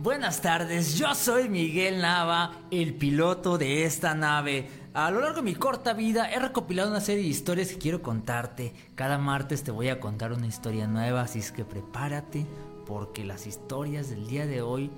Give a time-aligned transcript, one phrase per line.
[0.00, 4.68] Buenas tardes, yo soy Miguel Nava, el piloto de esta nave.
[4.94, 8.00] A lo largo de mi corta vida he recopilado una serie de historias que quiero
[8.00, 8.72] contarte.
[8.94, 12.46] Cada martes te voy a contar una historia nueva, así es que prepárate
[12.86, 14.92] porque las historias del día de hoy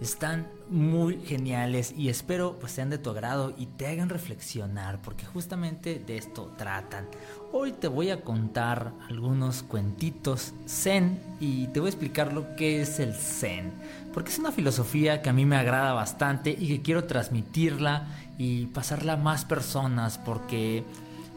[0.00, 5.24] están muy geniales y espero pues sean de tu agrado y te hagan reflexionar porque
[5.24, 7.06] justamente de esto tratan.
[7.52, 12.82] Hoy te voy a contar algunos cuentitos zen y te voy a explicar lo que
[12.82, 13.72] es el zen
[14.14, 18.06] porque es una filosofía que a mí me agrada bastante y que quiero transmitirla
[18.38, 20.84] y pasarla a más personas porque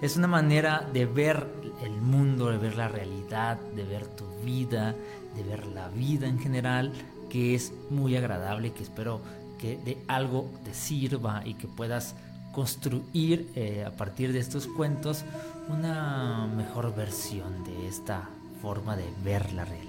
[0.03, 1.47] es una manera de ver
[1.83, 4.93] el mundo, de ver la realidad, de ver tu vida,
[5.35, 6.93] de ver la vida en general
[7.31, 9.21] que es muy agradable que espero
[9.57, 12.13] que de algo te sirva y que puedas
[12.51, 15.23] construir eh, a partir de estos cuentos
[15.67, 18.29] una mejor versión de esta
[18.61, 19.87] forma de ver la realidad.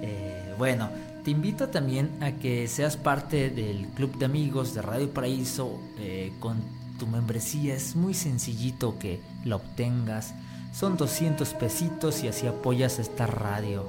[0.00, 0.88] Eh, bueno,
[1.24, 6.32] te invito también a que seas parte del club de amigos de Radio Paraíso eh,
[6.40, 6.58] con
[6.98, 7.74] tu membresía.
[7.74, 10.34] Es muy sencillito que la obtengas.
[10.72, 13.84] Son 200 pesitos y así apoyas esta radio.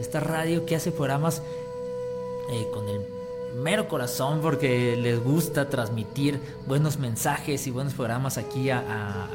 [0.00, 1.42] Esta radio que hace programas
[2.50, 3.00] eh, con el
[3.62, 9.28] mero corazón porque les gusta transmitir buenos mensajes y buenos programas aquí a,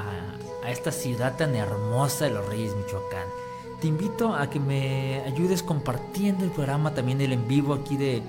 [0.67, 3.46] esta ciudad tan hermosa de los Reyes Michoacán.
[3.81, 8.21] Te invito a que me ayudes compartiendo el programa, también el en vivo aquí de,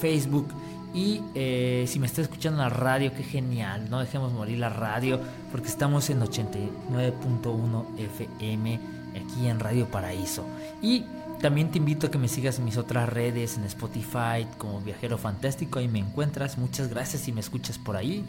[0.00, 0.48] Facebook.
[0.94, 4.70] Y eh, si me estás escuchando en la radio, qué genial, no dejemos morir la
[4.70, 5.20] radio,
[5.50, 10.44] porque estamos en 89.1 FM aquí en Radio Paraíso.
[10.80, 11.04] Y
[11.40, 15.18] también te invito a que me sigas en mis otras redes, en Spotify, como Viajero
[15.18, 16.56] Fantástico, ahí me encuentras.
[16.56, 18.24] Muchas gracias si me escuchas por ahí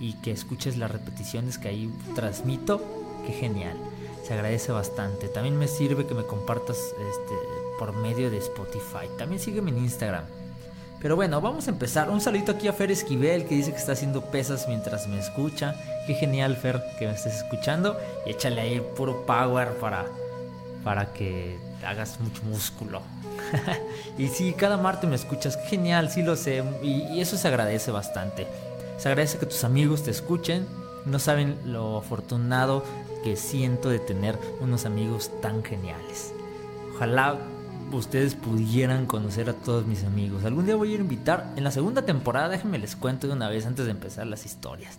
[0.00, 2.82] y que escuches las repeticiones que ahí transmito.
[3.26, 3.76] Qué genial,
[4.24, 5.28] se agradece bastante.
[5.28, 7.34] También me sirve que me compartas este,
[7.78, 9.08] por medio de Spotify.
[9.16, 10.24] También sígueme en Instagram.
[11.00, 12.10] Pero bueno, vamos a empezar.
[12.10, 15.74] Un saludito aquí a Fer Esquivel que dice que está haciendo pesas mientras me escucha.
[16.06, 17.96] Qué genial, Fer, que me estés escuchando.
[18.26, 20.06] Y échale ahí puro power para,
[20.82, 21.56] para que
[21.86, 23.00] hagas mucho músculo.
[24.18, 26.64] y si cada martes me escuchas, genial, sí lo sé.
[26.82, 28.48] Y, eso se agradece bastante.
[28.98, 30.66] Se agradece que tus amigos te escuchen.
[31.06, 32.84] No saben lo afortunado
[33.22, 36.32] que siento de tener unos amigos tan geniales.
[36.94, 37.38] Ojalá
[37.92, 40.44] ustedes pudieran conocer a todos mis amigos.
[40.44, 41.52] Algún día voy a invitar.
[41.56, 44.98] En la segunda temporada, déjenme les cuento de una vez antes de empezar las historias.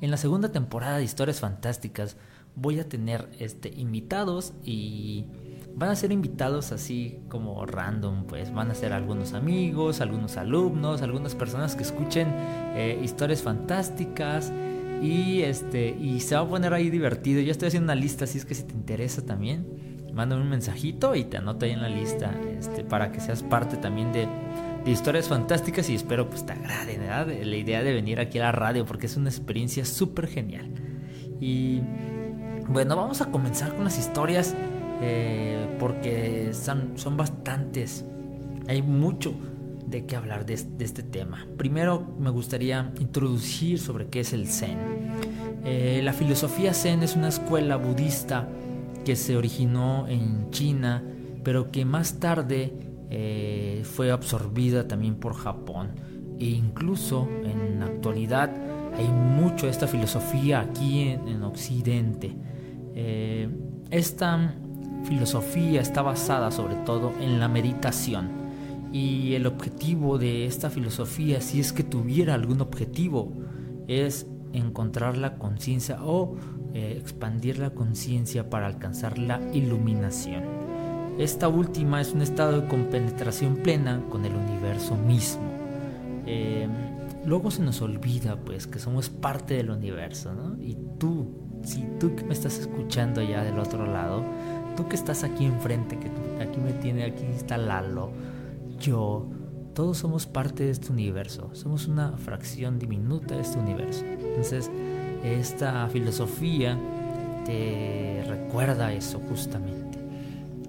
[0.00, 2.16] En la segunda temporada de Historias Fantásticas
[2.54, 5.24] voy a tener este, invitados y
[5.74, 11.02] van a ser invitados así como random, pues van a ser algunos amigos, algunos alumnos,
[11.02, 12.28] algunas personas que escuchen
[12.74, 14.52] eh, historias fantásticas
[15.02, 17.40] y este y se va a poner ahí divertido.
[17.40, 19.66] Yo estoy haciendo una lista, así es que si te interesa también,
[20.12, 23.76] mándame un mensajito y te anoto ahí en la lista, este, para que seas parte
[23.76, 24.26] también de,
[24.86, 27.44] historias fantásticas y espero pues te agrade.
[27.44, 30.70] La idea de venir aquí a la radio porque es una experiencia súper genial.
[31.40, 31.82] Y
[32.68, 34.54] bueno, vamos a comenzar con las historias
[35.02, 38.04] eh, porque son, son bastantes.
[38.66, 39.34] Hay mucho
[39.90, 41.46] de qué hablar de, este tema.
[41.56, 44.78] Primero me gustaría introducir sobre qué es el Zen.
[45.64, 48.48] Eh, la filosofía Zen es una escuela budista
[49.04, 51.02] que se originó en China,
[51.42, 52.72] pero que más tarde
[53.10, 55.90] eh, fue absorbida también por Japón.
[56.38, 58.50] E incluso en la actualidad
[58.96, 62.34] hay mucho de esta filosofía aquí en, Occidente.
[63.90, 64.54] esta
[65.04, 68.37] filosofía está basada sobre todo en la meditación.
[68.92, 73.32] Y el objetivo de esta filosofía, si es que tuviera algún objetivo,
[73.86, 76.36] es encontrar la conciencia o
[76.74, 80.44] eh, expandir la conciencia para alcanzar la iluminación.
[81.18, 85.42] Esta última es un estado de compenetración plena con el universo mismo.
[86.26, 86.70] Em,
[87.24, 90.30] luego se nos olvida pues que somos parte del universo,
[90.60, 91.26] Y tú,
[91.64, 94.22] si tú que me estás escuchando allá del otro lado,
[94.76, 96.08] tú que estás aquí enfrente, que
[96.42, 98.12] aquí me tiene, aquí está Lalo,
[98.80, 99.26] yo,
[99.74, 104.04] todos somos parte de este universo, somos una fracción diminuta de este universo.
[104.04, 104.70] Entonces,
[105.22, 106.78] esta filosofía
[107.44, 109.98] te recuerda eso justamente.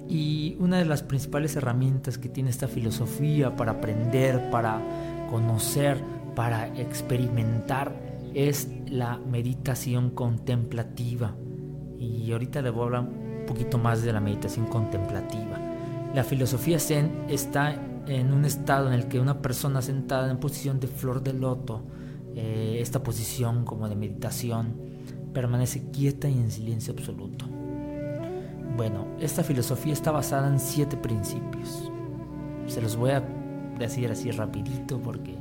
[0.07, 4.81] Y una de las principales herramientas que tiene esta filosofía para aprender, para
[5.29, 6.01] conocer,
[6.35, 7.93] para experimentar,
[8.33, 11.35] es la meditación contemplativa.
[11.99, 15.59] Y ahorita le voy a hablar un poquito más de la meditación contemplativa.
[16.13, 17.75] La filosofía zen está
[18.09, 21.83] en un estado en el que una persona sentada en posición de flor de loto,
[22.35, 24.73] eh, esta posición como de meditación,
[25.31, 27.45] permanece quieta y en silencio absoluto.
[28.75, 31.91] Bueno, esta filosofía está basada en siete principios.
[32.65, 33.23] Se los voy a
[33.77, 35.35] decir así rapidito porque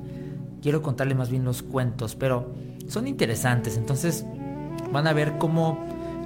[0.61, 2.53] quiero contarle más bien los cuentos, pero
[2.87, 3.79] son interesantes.
[3.79, 4.27] Entonces
[4.93, 5.79] van a ver cómo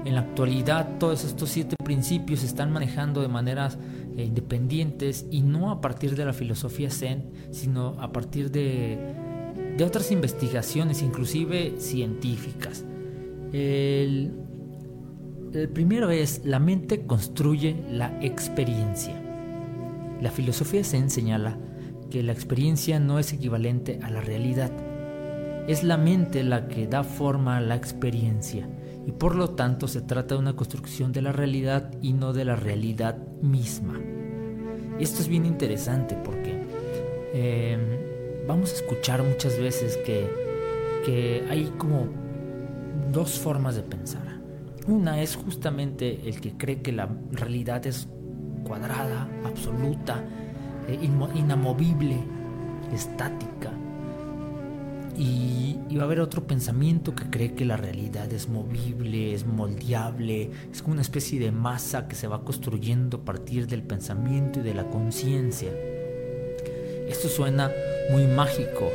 [0.04, 3.78] en la actualidad todos estos siete principios se están manejando de maneras
[4.16, 8.98] eh, independientes y no a partir de la filosofía zen, sino a partir de,
[9.76, 12.84] de otras investigaciones, inclusive científicas.
[13.52, 14.32] El,
[15.52, 19.20] el primero es, la mente construye la experiencia.
[20.20, 21.58] La filosofía Zen señala
[22.10, 24.70] que la experiencia no es equivalente a la realidad.
[25.68, 28.68] Es la mente la que da forma a la experiencia
[29.06, 32.44] y por lo tanto se trata de una construcción de la realidad y no de
[32.44, 34.00] la realidad misma.
[34.98, 36.62] Esto es bien interesante porque
[37.34, 40.28] eh, vamos a escuchar muchas veces que,
[41.04, 42.08] que hay como
[43.10, 44.40] dos formas de pensar.
[44.86, 48.08] Una es justamente el que cree que la realidad es
[48.64, 50.22] cuadrada, absoluta,
[50.88, 50.98] eh,
[51.34, 52.16] inamovible,
[52.92, 53.72] estática.
[55.16, 60.50] Y, va a haber otro pensamiento que cree que la realidad es movible, es moldeable,
[60.72, 64.62] es como una especie de masa que se va construyendo a partir del pensamiento y
[64.62, 65.70] de la conciencia.
[67.06, 67.70] Esto suena
[68.10, 68.90] muy mágico,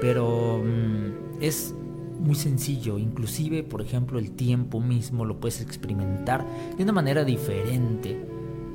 [0.00, 1.72] pero mm, es
[2.20, 6.46] muy sencillo, inclusive por ejemplo el tiempo mismo lo puedes experimentar
[6.76, 8.26] de una manera diferente,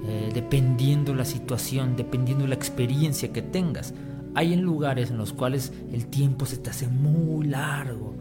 [0.08, 3.94] eh, dependiendo la situación, dependiendo la experiencia que tengas.
[4.36, 8.14] Hay en lugares en los cuales el tiempo se te hace muy largo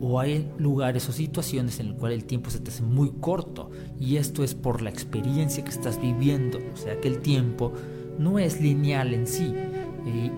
[0.00, 3.70] o hay lugares o situaciones en los cuales el tiempo se te hace muy corto
[4.00, 7.72] y esto es por la experiencia que estás viviendo, o sea que el tiempo
[8.18, 9.52] no es lineal en sí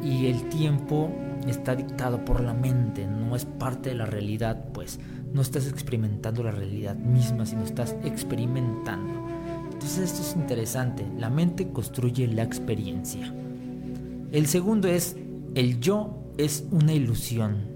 [0.02, 1.10] y el tiempo
[1.46, 4.98] está dictado por la mente, no es parte de la realidad, pues
[5.32, 9.28] no estás experimentando la realidad misma, sino estás experimentando.
[9.72, 13.32] Entonces esto es interesante, la mente construye la experiencia.
[14.32, 15.16] El segundo es,
[15.54, 17.68] el yo es una ilusión.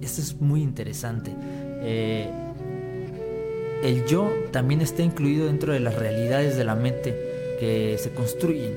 [0.00, 1.32] Esto es muy interesante.
[1.40, 2.30] Eh,
[3.82, 7.14] el yo también está incluido dentro de las realidades de la mente
[7.60, 8.72] que se construyen.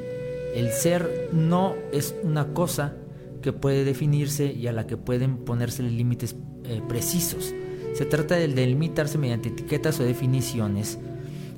[0.53, 2.95] El ser no es una cosa
[3.41, 6.35] que puede definirse y a la que pueden ponerse límites
[6.65, 7.53] eh, precisos.
[7.93, 10.99] Se trata de delimitarse mediante etiquetas o definiciones.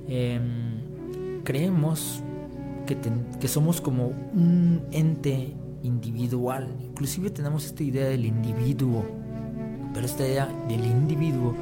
[0.08, 2.22] Em, creemos
[2.86, 2.98] que,
[3.40, 5.54] que somos como un ente
[5.84, 6.76] individual.
[6.82, 9.06] Inclusive tenemos esta idea del individuo.
[9.94, 11.56] Pero esta idea del individuo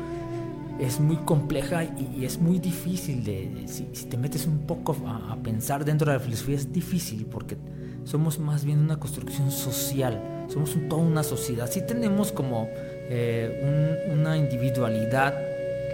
[0.79, 5.85] es muy compleja y, es muy difícil de, si, te metes un poco a, pensar
[5.85, 7.57] dentro de la filosofía es difícil porque
[8.03, 11.69] somos más bien una construcción social, somos toda una sociedad.
[11.69, 15.33] Sí tenemos como eh, una individualidad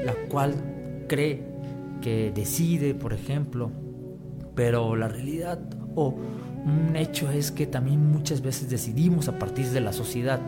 [0.04, 0.54] la cual
[1.08, 1.44] cree
[2.02, 3.72] que decide, por ejemplo,
[4.56, 5.60] pero la realidad
[5.96, 6.16] o
[6.66, 10.40] un hecho es que también muchas veces decidimos a partir de la sociedad,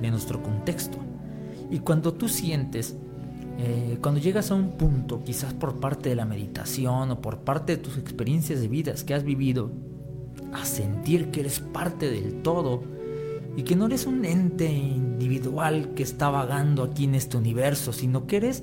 [0.00, 0.98] de nuestro contexto.
[1.70, 2.96] Y cuando tú sientes,
[3.58, 7.76] eh, cuando llegas a un punto, quizás por parte de la meditación o por parte
[7.76, 9.70] de tus experiencias de vidas que has vivido,
[10.52, 12.82] a sentir que eres parte del todo
[13.56, 18.26] y que no eres un ente individual que está vagando aquí en este universo, sino
[18.26, 18.62] que eres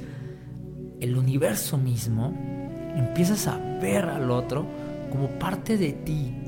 [1.00, 2.34] el universo mismo,
[2.96, 4.66] empiezas a ver al otro
[5.10, 6.41] como parte de ti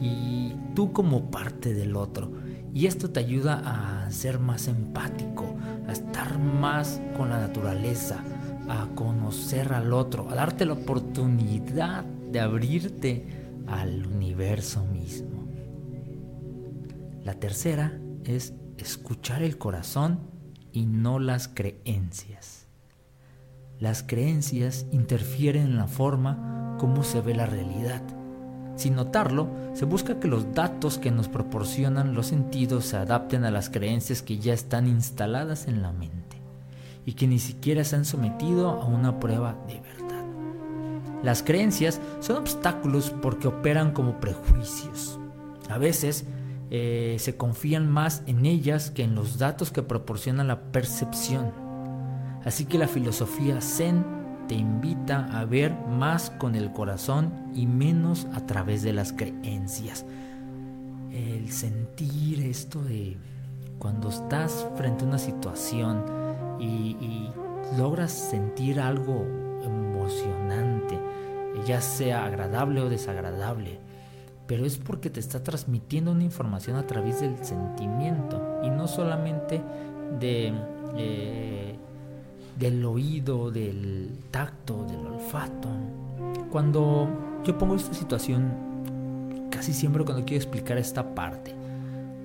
[0.00, 2.30] y tú como parte del otro.
[2.72, 5.56] Y esto te ayuda a ser más empático,
[5.88, 8.22] a estar más con la naturaleza,
[8.68, 13.26] a conocer al otro, a darte la oportunidad de abrirte
[13.66, 15.46] al universo mismo.
[17.24, 20.20] La tercera es escuchar el corazón
[20.72, 22.66] y no las creencias.
[23.78, 28.02] Las creencias interfieren en la forma como se ve la realidad.
[28.76, 33.50] Sin notarlo, se busca que los datos que nos proporcionan los sentidos se adapten a
[33.50, 36.36] las creencias que ya están instaladas en la mente
[37.06, 40.24] y que ni siquiera se han sometido a una prueba de verdad.
[41.22, 45.18] Las creencias son obstáculos porque operan como prejuicios.
[45.70, 46.26] A veces
[46.70, 51.52] eh, se confían más en ellas que en los datos que proporciona la percepción.
[52.44, 54.04] Así que la filosofía zen
[54.48, 60.04] te invita a ver más con el corazón y menos a través de las creencias.
[61.12, 63.16] El sentir esto de
[63.78, 66.04] cuando estás frente a una situación
[66.60, 67.30] y,
[67.76, 69.26] logras sentir algo
[69.64, 70.96] emocionante,
[71.66, 73.80] ya sea agradable o desagradable,
[74.46, 79.60] pero es porque te está transmitiendo una información a través del sentimiento y no solamente
[80.20, 80.52] de
[80.96, 81.55] eh,
[82.58, 85.68] del oído, del tacto, del olfato.
[86.50, 87.08] Cuando
[87.44, 88.50] yo pongo esta situación,
[89.50, 91.54] casi siempre cuando quiero explicar esta parte,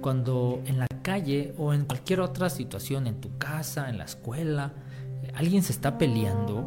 [0.02, 4.74] cuando en la calle o en cualquier otra situación, en tu casa, en la escuela,
[5.36, 6.64] alguien se está peleando,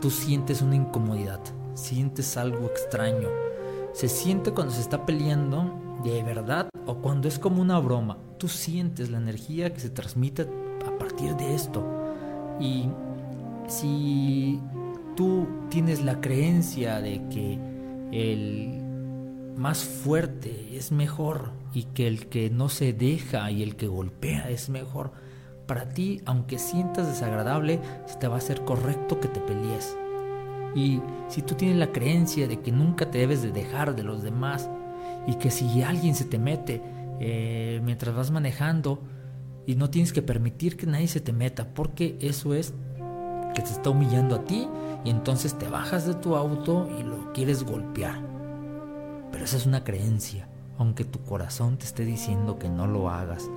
[0.00, 1.40] tú sientes una incomodidad,
[1.74, 3.28] sientes algo extraño.
[3.92, 8.18] Se siente cuando se está peleando de verdad o cuando es como una broma.
[8.38, 10.46] Tú sientes la energía que se transmite
[10.86, 12.05] a partir de esto.
[12.60, 12.88] Y
[13.68, 14.60] si
[15.14, 17.58] tú tienes la creencia de que
[18.12, 18.82] el
[19.56, 24.50] más fuerte es mejor y que el que no se deja y el que golpea
[24.50, 25.12] es mejor,
[25.66, 27.80] para ti, aunque sientas desagradable,
[28.20, 29.96] te va a hacer correcto que te pelees.
[30.74, 34.22] Y si tú tienes la creencia de que nunca te debes de dejar de los
[34.22, 34.68] demás
[35.26, 36.82] y que si alguien se te mete
[37.18, 39.00] eh, mientras vas manejando,
[39.66, 42.72] y no tienes que permitir que nadie se te meta, porque eso es
[43.54, 44.68] que te está humillando a ti
[45.04, 48.20] y entonces te bajas de tu auto y lo quieres golpear.
[49.32, 53.50] Pero esa es una creencia, aunque tu corazón te esté diciendo que no lo hagas,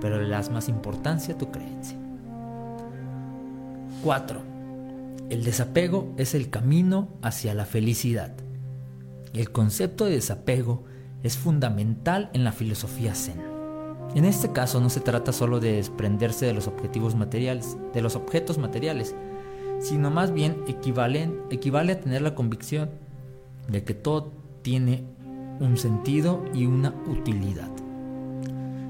[0.00, 1.98] pero le das más importancia a tu creencia.
[4.04, 4.40] 4.
[5.30, 8.32] El desapego es el camino hacia la felicidad.
[9.34, 10.84] El concepto de desapego
[11.22, 13.47] es fundamental en la filosofía zen.
[14.18, 18.16] En este caso no se trata solo de desprenderse de los objetivos materiales, de los
[18.16, 19.14] objetos materiales,
[19.78, 22.90] sino más bien equivale a tener la convicción
[23.68, 24.32] de que todo
[24.62, 25.04] tiene
[25.60, 27.68] un sentido y una utilidad.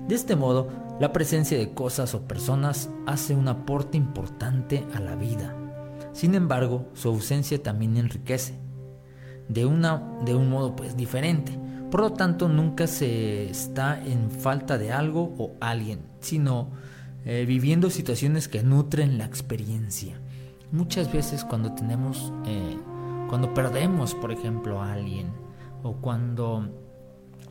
[0.09, 0.69] De este modo,
[0.99, 5.55] la presencia de cosas o personas hace un aporte importante a la vida.
[6.13, 8.55] Sin embargo, su ausencia también enriquece,
[9.51, 14.79] de, una, de un modo pues diferente por lo tanto, nunca se está en falta
[14.79, 16.71] de algo o alguien, sino
[17.25, 20.21] eh, viviendo situaciones que nutren la experiencia.
[20.71, 22.77] Muchas veces cuando tenemos, eh,
[23.29, 25.29] cuando perdemos, por ejemplo, a alguien,
[25.83, 26.69] o cuando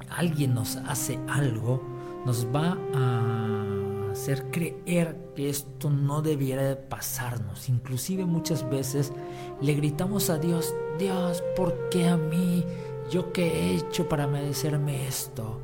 [0.09, 1.81] alguien nos hace algo,
[2.25, 7.69] nos va a hacer creer que esto no debiera pasarnos.
[7.69, 9.13] Inclusive muchas veces
[9.61, 12.65] le gritamos a Dios, Dios, ¿por qué a mí?
[13.09, 15.61] ¿Yo qué he hecho para merecerme esto?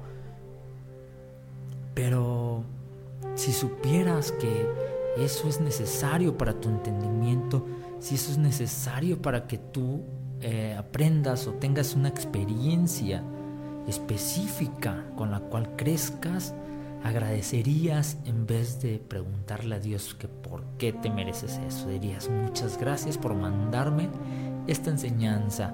[1.94, 2.64] Pero
[3.36, 4.68] si supieras que
[5.18, 7.66] eso es necesario para tu entendimiento,
[8.00, 10.04] si eso es necesario para que tú
[10.42, 13.24] eh, aprendas o tengas una experiencia
[13.88, 16.56] específica con la cual crezcas,
[17.04, 21.90] agradecerías en vez de preguntarle a Dios que por qué te mereces eso.
[21.90, 24.10] Dirías muchas gracias por mandarme
[24.68, 25.74] esta enseñanza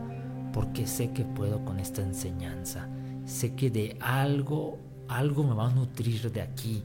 [0.54, 2.88] porque sé que puedo con esta enseñanza.
[3.26, 4.78] Sé que de algo,
[5.08, 6.84] algo me va a nutrir de aquí.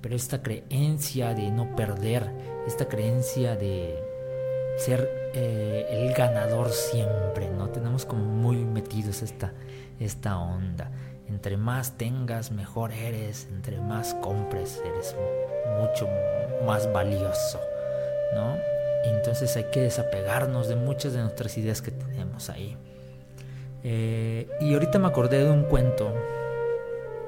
[0.00, 2.30] Pero esta creencia de no perder,
[2.66, 3.98] esta creencia de
[4.78, 7.68] ser eh, el ganador siempre, ¿no?
[7.68, 9.52] Tenemos como muy metidos esta,
[9.98, 10.90] esta onda.
[11.28, 13.46] Entre más tengas, mejor eres.
[13.52, 15.14] Entre más compres, eres
[15.80, 16.08] mucho
[16.66, 17.60] más valioso,
[18.34, 18.79] ¿no?
[19.04, 22.76] Entonces hay que desapegarnos de muchas de nuestras ideas que tenemos ahí.
[23.82, 26.12] Eh, y ahorita me acordé de un cuento,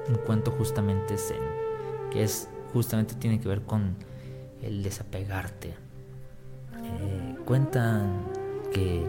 [0.07, 1.41] un cuento justamente zen,
[2.11, 3.95] que es justamente tiene que ver con
[4.61, 5.69] el desapegarte.
[5.69, 8.25] Eh, cuentan
[8.71, 9.03] que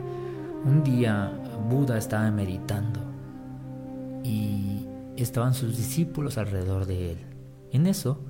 [0.64, 1.32] un día
[1.68, 3.00] Buda estaba meditando
[4.22, 7.18] y estaban sus discípulos alrededor de él.
[7.72, 8.20] En eso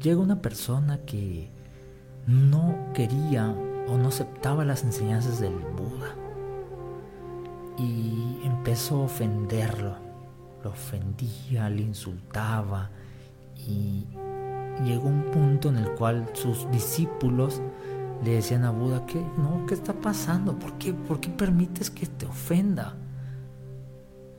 [0.00, 1.50] llega una persona que
[2.26, 3.54] no quería
[3.88, 6.14] o no aceptaba las enseñanzas del Buda.
[7.78, 9.94] Y empezó a ofenderlo.
[10.62, 12.90] Lo ofendía, le insultaba
[13.56, 14.06] y
[14.84, 17.60] llegó un punto en el cual sus discípulos
[18.24, 20.58] le decían a Buda que no, ¿qué está pasando?
[20.58, 22.94] ¿Por qué, ¿Por qué permites que te ofenda?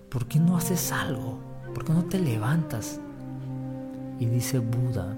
[0.10, 1.40] ¿Por qué no haces algo?
[1.74, 3.02] ¿Por qué no te levantas?
[4.20, 5.18] Y dice Buda,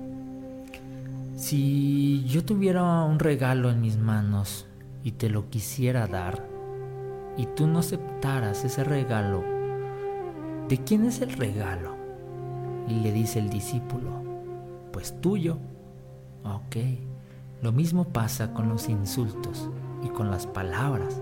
[1.35, 4.67] si yo tuviera un regalo en mis manos
[5.03, 6.47] y te lo quisiera dar,
[7.37, 9.43] y tú no aceptaras ese regalo,
[10.69, 11.95] ¿de quién es el regalo?
[12.87, 14.23] Y le dice el discípulo,
[14.93, 15.57] pues tuyo.
[16.45, 16.77] Ok,
[17.61, 19.69] lo mismo pasa con los insultos
[20.03, 21.21] y con las palabras.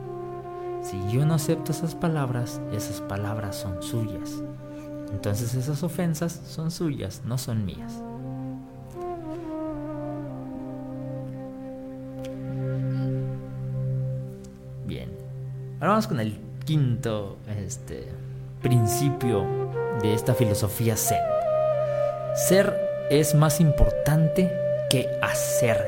[0.84, 4.44] Si yo no acepto esas palabras, esas palabras son suyas.
[5.12, 8.04] Entonces esas ofensas son suyas, no son mías.
[15.84, 18.08] Ahora vamos con el quinto este,
[18.62, 19.46] principio
[20.02, 21.20] de esta filosofía Zen.
[22.36, 22.74] Ser
[23.10, 24.50] es más importante
[24.90, 25.86] que hacer.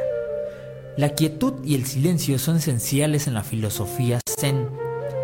[0.97, 4.67] La quietud y el silencio son esenciales en la filosofía Zen.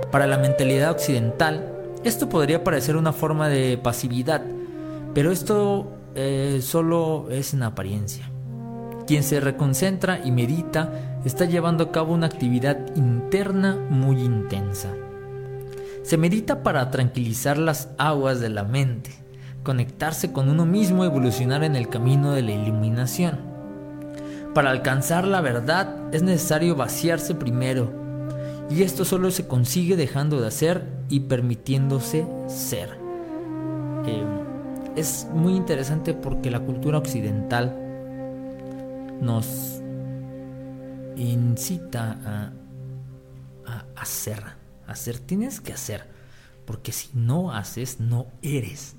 [0.10, 1.70] Para la mentalidad occidental,
[2.06, 4.42] esto podría parecer una forma de pasividad,
[5.14, 8.32] pero esto eh, solo es en apariencia.
[9.06, 14.90] Quien se reconcentra y medita está llevando a cabo una actividad interna muy intensa.
[16.04, 19.12] Se medita para tranquilizar las aguas de la mente,
[19.64, 23.40] conectarse con uno mismo, evolucionar en el camino de la iluminación.
[24.54, 28.02] Para alcanzar la verdad es necesario vaciarse primero,
[28.70, 32.90] y esto solo se consigue dejando de hacer y permitiéndose ser.
[34.08, 34.24] Eh,
[34.96, 37.76] es muy interesante porque la cultura occidental
[39.22, 39.81] nos
[41.16, 42.54] incita a,
[43.66, 46.06] a hacer hacer, tienes que hacer.
[46.66, 48.96] Porque si no haces, no eres.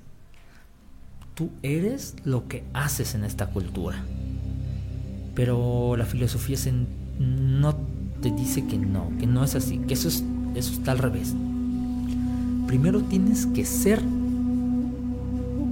[1.35, 4.03] Tú eres lo que haces en esta cultura.
[5.33, 6.57] Pero la filosofía
[7.19, 7.75] no
[8.21, 10.23] te dice que no, que no es así, que eso, es,
[10.55, 11.33] eso está al revés.
[12.67, 13.99] Primero tienes que ser.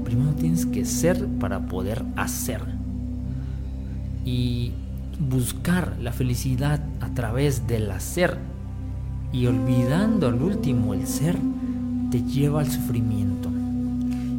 [0.04, 2.62] Primero tienes que ser para poder hacer.
[4.26, 4.72] Y
[5.30, 8.38] buscar la felicidad a través del hacer
[9.32, 11.38] y olvidando al último el ser,
[12.10, 13.50] te lleva al sufrimiento.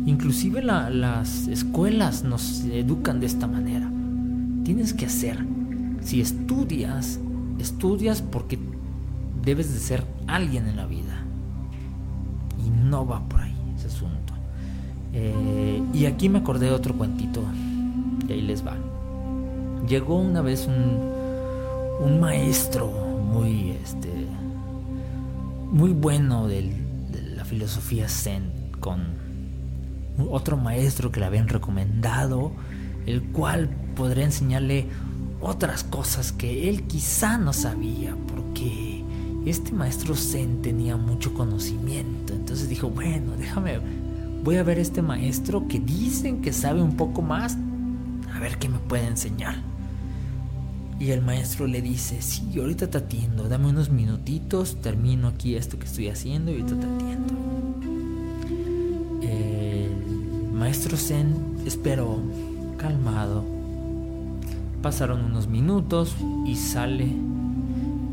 [0.04, 3.90] Inclusive las escuelas nos educan de esta manera.
[4.64, 5.38] Tienes que hacer.
[6.02, 7.20] Si estudias,
[7.58, 8.58] estudias porque
[9.44, 11.24] debes de ser alguien en la vida.
[12.64, 14.34] Y no va por ahí ese asunto.
[15.12, 17.42] Eh, y aquí me acordé de otro cuentito.
[18.28, 18.76] Y ahí les va.
[19.86, 21.12] Llegó una vez un,
[22.00, 24.08] un maestro muy este,
[25.72, 26.70] muy bueno de
[27.34, 29.22] la filosofía zen con
[30.30, 32.52] otro maestro que le habían recomendado,
[33.06, 34.86] el cual podría enseñarle
[35.40, 39.02] otras cosas que él quizá no sabía, porque
[39.46, 42.34] este maestro zen tenía mucho conocimiento.
[42.34, 43.80] Entonces dijo, bueno, déjame,
[44.44, 47.56] voy a ver este maestro que dicen que sabe un poco más,
[48.32, 49.56] a ver qué me puede enseñar.
[51.02, 55.76] Y el maestro le dice, sí, ahorita te atiendo, dame unos minutitos, termino aquí esto
[55.76, 57.34] que estoy haciendo y ahorita te atiendo.
[59.22, 62.20] El maestro Zen esperó,
[62.76, 63.42] calmado.
[64.80, 66.14] Pasaron unos minutos
[66.46, 67.06] y sale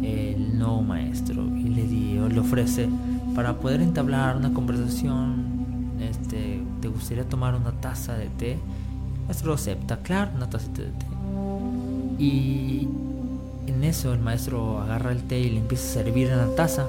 [0.01, 2.89] el nuevo maestro y le, le ofrece
[3.35, 8.53] para poder entablar una conversación, este, ¿te gustaría tomar una taza de té?
[8.53, 11.08] El maestro acepta, claro, una taza de té
[12.19, 12.87] y
[13.65, 16.85] en eso el maestro agarra el té y le empieza a servir en la taza.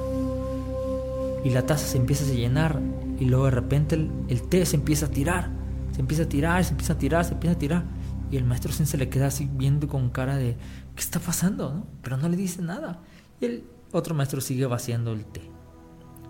[1.45, 2.81] Y la taza se empieza a llenar.
[3.19, 3.95] Y luego de repente
[4.29, 5.51] el, té se empieza a tirar.
[5.93, 7.85] Se empieza a tirar, se empieza a tirar, se empieza a tirar.
[8.31, 10.57] Y el maestro se le queda así viendo con cara de
[10.95, 11.87] ¿qué está pasando?
[12.03, 13.01] Pero no le dice nada.
[13.40, 15.43] Y el otro maestro sigue vaciando el té.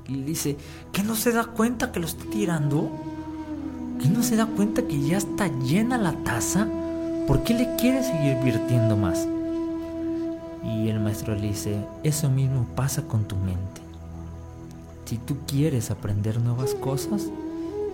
[0.09, 0.57] Y dice,
[0.93, 2.91] ¿que no se da cuenta que lo está tirando?
[4.01, 6.67] ¿Que no se da cuenta que ya está llena la taza?
[7.31, 9.29] ¿Por qué le quiere seguir virtiendo más?
[10.65, 13.81] Y el maestro le dice, eso mismo pasa con tu mente.
[15.05, 17.29] Si tú quieres aprender nuevas cosas,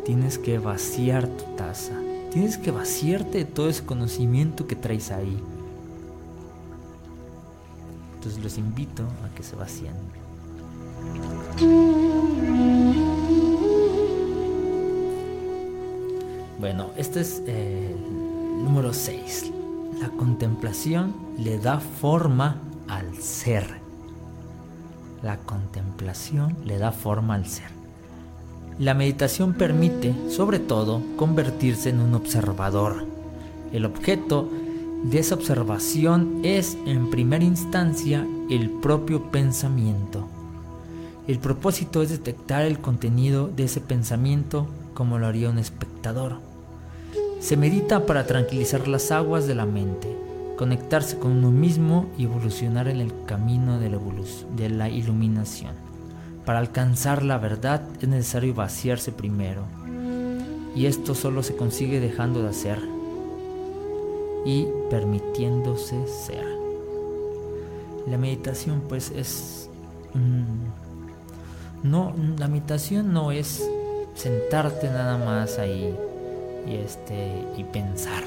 [0.07, 1.93] tienes que vaciar tu taza.
[2.33, 5.39] Tienes que vaciarte de todo ese conocimiento que traes ahí.
[8.15, 9.93] Entonces los invito a que se vacíen.
[16.59, 18.26] Bueno, este es el
[18.67, 19.53] Número 6.
[20.01, 22.57] La contemplación le da forma
[22.89, 23.65] al ser.
[25.23, 27.69] La contemplación le da forma al ser.
[28.81, 33.07] La meditación permite, sobre todo, convertirse en un observador.
[33.73, 34.51] El objeto
[35.05, 40.27] de esa observación es, en primera instancia, el propio pensamiento.
[41.29, 46.46] El propósito es detectar el contenido de ese pensamiento como lo haría un espectador.
[47.39, 50.09] Se medita para tranquilizar las aguas de la mente,
[50.57, 55.73] conectarse con uno mismo y evolucionar en el camino de la, iluminación.
[56.47, 59.65] Para alcanzar la verdad es necesario vaciarse primero,
[60.75, 62.79] y esto solo se consigue dejando de hacer
[64.45, 66.45] y permitiéndose ser.
[68.09, 69.69] La meditación pues es...
[71.83, 73.69] no, la meditación no es
[74.15, 75.95] sentarte nada más ahí
[76.67, 78.25] y, este, y pensar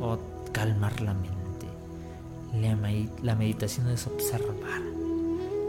[0.00, 0.18] o
[0.52, 1.40] calmar la mente.
[3.22, 4.82] La, meditación es observar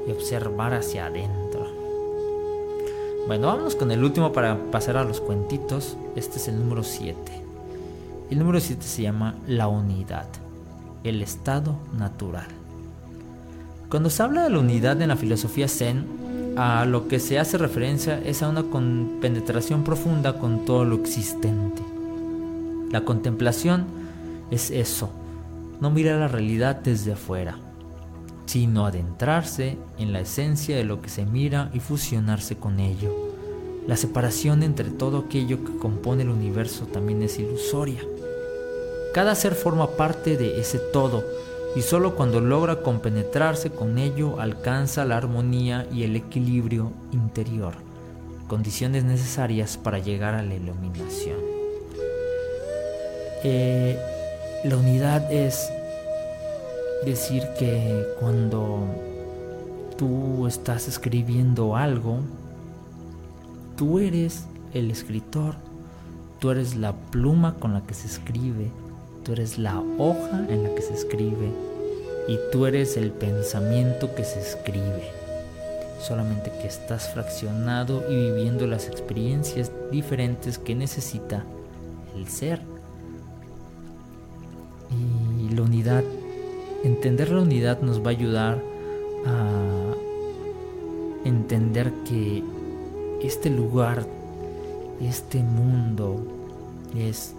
[0.08, 1.68] y observar hacia adentro.
[3.28, 5.96] Bueno, vamos con el último para pasar a los cuentitos.
[6.16, 7.16] Este es el número 7.
[8.32, 10.26] El número 7 se llama la unidad,
[11.04, 12.48] el estado natural.
[13.90, 16.08] Cuando se habla de la unidad en la filosofía zen,
[16.58, 18.64] a lo que se hace referencia es a una
[19.22, 21.82] penetración profunda con todo lo existente.
[22.92, 23.86] La contemplación
[24.52, 25.10] es eso,
[25.80, 27.58] no mirar la realidad desde afuera,
[28.46, 33.16] sino adentrarse en la esencia de lo que se mira y fusionarse con ello.
[33.88, 38.02] La separación entre todo aquello que compone el universo también es ilusoria.
[39.14, 41.24] Cada ser forma parte de ese todo
[41.76, 47.74] y solo cuando logra compenetrarse con ello alcanza la armonía y el equilibrio interior,
[48.48, 51.38] condiciones necesarias para llegar a la iluminación.
[53.44, 53.98] Eh,
[54.66, 55.72] la unidad es
[57.06, 58.86] decir que cuando
[59.98, 62.20] tú estás escribiendo algo,
[63.78, 65.56] tú eres el escritor,
[66.40, 68.72] tú eres la pluma con la que se escribe,
[69.24, 71.52] tú eres la hoja en la que se escribe
[72.28, 75.10] y tú eres el pensamiento que se escribe.
[76.00, 81.44] Solamente que estás fraccionado y viviendo las experiencias diferentes que necesita
[82.16, 82.62] el ser.
[85.40, 86.04] Y la unidad,
[86.84, 88.62] entender la unidad nos va a ayudar
[89.26, 89.94] a
[91.24, 92.44] entender que
[93.22, 94.06] este lugar,
[95.00, 96.20] este mundo
[96.98, 97.36] es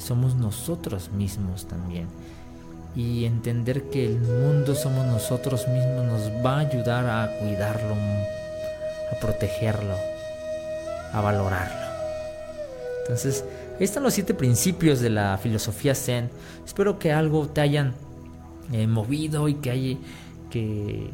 [0.00, 2.06] somos nosotros mismos también.
[2.96, 9.20] Y entender que el mundo somos nosotros mismos nos va a ayudar a cuidarlo, a
[9.20, 9.94] protegerlo,
[11.12, 11.88] a valorarlo.
[13.02, 13.44] Entonces,
[13.78, 16.30] ahí están los siete principios de la filosofía Zen.
[16.66, 17.94] Espero que algo te hayan
[18.72, 19.98] eh, movido y que, hay,
[20.50, 21.10] que,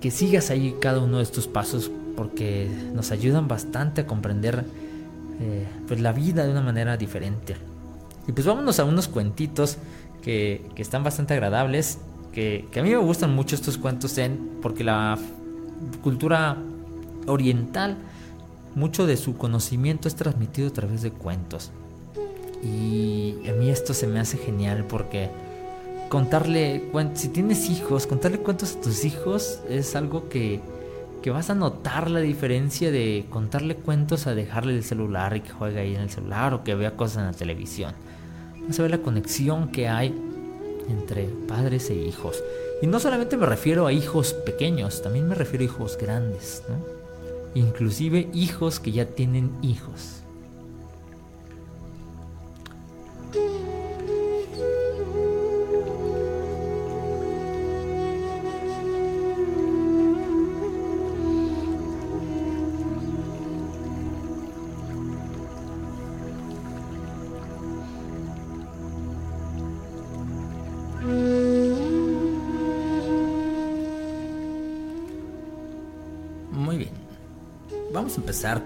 [0.00, 4.64] que sigas ahí cada uno de estos pasos porque nos ayudan bastante a comprender
[5.40, 7.56] eh, pues la vida de una manera diferente.
[8.26, 9.78] Y pues vámonos a unos cuentitos
[10.22, 11.98] que, están bastante agradables,
[12.32, 15.18] que, a mí me gustan mucho estos cuentos zen, porque la
[16.02, 16.56] cultura
[17.26, 17.96] oriental,
[18.74, 21.70] mucho de su conocimiento es transmitido a través de cuentos.
[22.62, 25.30] Y a mí esto se me hace genial porque
[26.08, 30.60] contarle, si tienes hijos, contarle cuentos a tus hijos es algo que,
[31.26, 35.50] que vas a notar la diferencia de contarle cuentos a dejarle el celular y que
[35.50, 37.94] juegue ahí en el celular o que vea cosas en la televisión
[38.70, 40.14] se ve la conexión que hay
[40.88, 42.44] entre padres e hijos.
[42.80, 46.62] Y no solamente me refiero a hijos pequeños, también me refiero a hijos grandes,
[47.56, 50.22] Inclusive hijos que ya tienen hijos.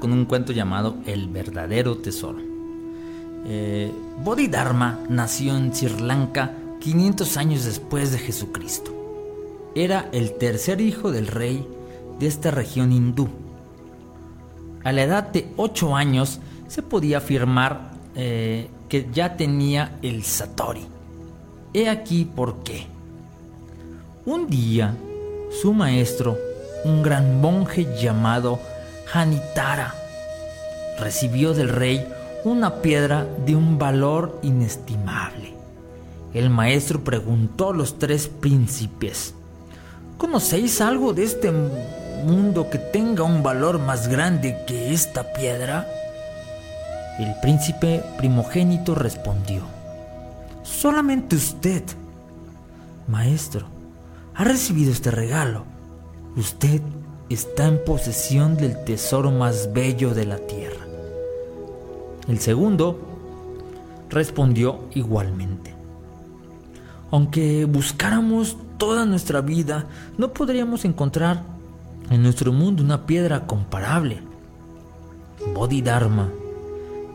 [0.00, 2.38] Con un cuento llamado El verdadero tesoro.
[3.46, 3.92] Eh,
[4.24, 8.92] Bodhidharma nació en Sri Lanka 500 años después de Jesucristo.
[9.76, 11.64] Era el tercer hijo del rey
[12.18, 13.28] de esta región hindú.
[14.82, 20.84] A la edad de 8 años se podía afirmar eh, que ya tenía el Satori.
[21.72, 22.86] He aquí por qué.
[24.26, 24.96] Un día,
[25.62, 26.36] su maestro,
[26.84, 28.58] un gran monje llamado
[29.12, 29.94] Hanitara
[30.98, 32.06] recibió del rey
[32.44, 35.54] una piedra de un valor inestimable.
[36.32, 39.34] El maestro preguntó a los tres príncipes,
[40.16, 45.88] ¿conocéis algo de este mundo que tenga un valor más grande que esta piedra?
[47.18, 49.62] El príncipe primogénito respondió,
[50.62, 51.82] solamente usted,
[53.08, 53.66] maestro,
[54.34, 55.64] ha recibido este regalo.
[56.36, 56.80] Usted
[57.30, 60.84] está en posesión del tesoro más bello de la tierra.
[62.28, 62.98] El segundo
[64.10, 65.74] respondió igualmente.
[67.12, 69.86] Aunque buscáramos toda nuestra vida,
[70.18, 71.42] no podríamos encontrar
[72.10, 74.22] en nuestro mundo una piedra comparable.
[75.54, 76.30] Bodhidharma,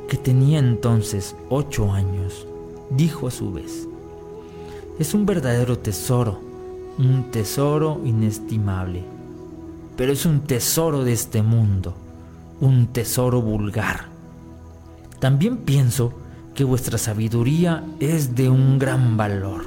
[0.08, 2.48] que tenía entonces ocho años,
[2.90, 3.88] dijo a su vez,
[4.98, 6.40] es un verdadero tesoro,
[6.98, 9.15] un tesoro inestimable.
[9.98, 11.96] Pero es un tesoro de este mundo,
[12.60, 14.06] un tesoro vulgar.
[15.20, 16.14] También pienso
[16.54, 19.66] que vuestra sabiduría es de un gran valor.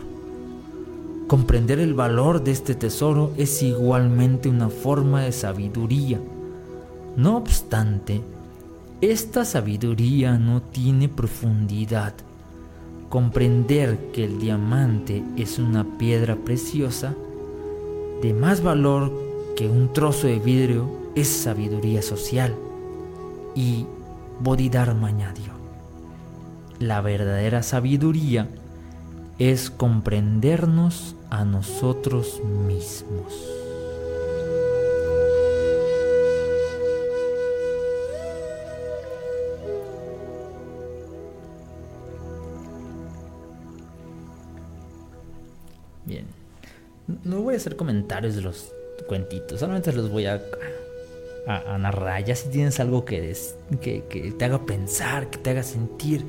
[1.26, 6.18] Comprender el valor de este tesoro es igualmente una forma de sabiduría.
[7.16, 8.22] No obstante,
[9.00, 12.14] esta sabiduría no tiene profundidad.
[13.10, 17.14] Comprender que el diamante es una piedra preciosa,
[18.22, 19.27] de más valor
[19.58, 22.54] que un trozo de vidrio, es sabiduría social.
[23.56, 23.86] Y
[24.38, 25.50] Bodhidharma añadió,
[26.78, 28.48] la verdadera sabiduría
[29.40, 33.34] es comprendernos a nosotros mismos.
[46.04, 46.26] Bien,
[47.24, 48.77] no voy a hacer comentarios de los
[49.08, 50.40] cuentitos, solamente los voy a,
[51.78, 52.22] narrar.
[52.24, 53.34] Ya si tienes algo que,
[53.80, 56.24] que, que te haga pensar, que te haga sentir,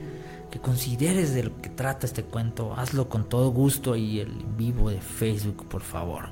[0.49, 4.89] que consideres de lo que trata este cuento, hazlo con todo gusto y el vivo
[4.89, 6.29] de Facebook, por favor.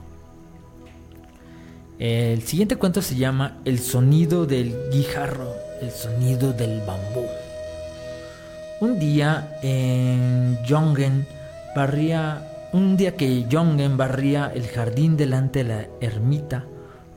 [1.99, 7.25] El siguiente cuento se llama El sonido del guijarro, el sonido del bambú.
[8.79, 11.27] Un día en Jongen
[11.75, 16.65] barría, un día que Jongen barría el jardín delante de la ermita,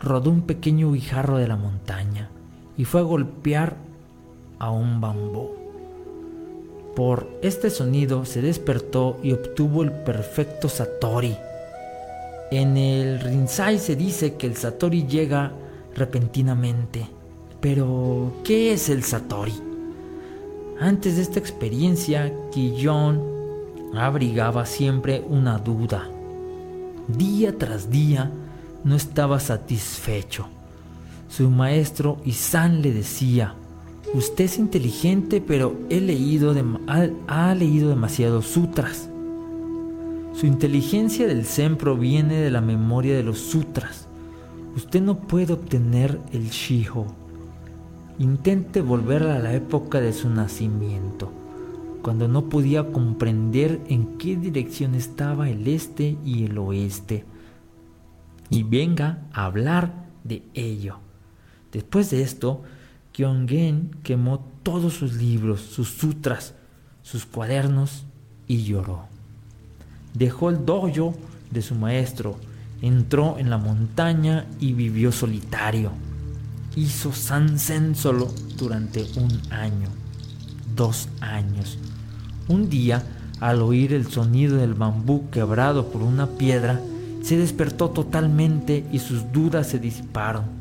[0.00, 2.30] rodó un pequeño guijarro de la montaña
[2.76, 3.76] y fue a golpear
[4.58, 5.50] a un bambú.
[6.94, 11.36] Por este sonido se despertó y obtuvo el perfecto Satori.
[12.50, 15.52] En el Rinzai se dice que el Satori llega
[15.94, 17.06] repentinamente.
[17.60, 19.54] Pero, ¿qué es el Satori?
[20.80, 23.29] Antes de esta experiencia, Kiyon
[23.94, 26.08] abrigaba siempre una duda.
[27.08, 28.30] Día tras día
[28.84, 30.46] no estaba satisfecho.
[31.28, 33.54] Su maestro Isan le decía,
[34.12, 36.52] Usted es inteligente, pero leído
[37.28, 39.08] ha, leído demasiados sutras.
[40.32, 44.08] Su inteligencia del Zen proviene de la memoria de los sutras.
[44.74, 47.06] Usted no puede obtener el Shiho.
[48.18, 51.30] Intente volver a la época de su nacimiento,
[52.02, 57.24] cuando no podía comprender en qué dirección estaba el este y el oeste,
[58.48, 59.92] y venga a hablar
[60.24, 60.98] de ello.
[61.72, 62.62] Después de esto,
[63.12, 66.54] Kyongen quemó todos sus libros, sus sutras,
[67.02, 68.04] sus cuadernos
[68.46, 69.04] y lloró.
[70.14, 71.14] Dejó el dojo
[71.50, 72.36] de su maestro,
[72.82, 75.92] entró en la montaña y vivió solitario.
[76.76, 79.88] Hizo Sansen solo durante un año,
[80.74, 81.78] dos años.
[82.50, 83.02] Un día,
[83.40, 86.78] al oír el sonido del bambú quebrado por una piedra,
[87.22, 90.60] se despertó totalmente y sus dudas se disiparon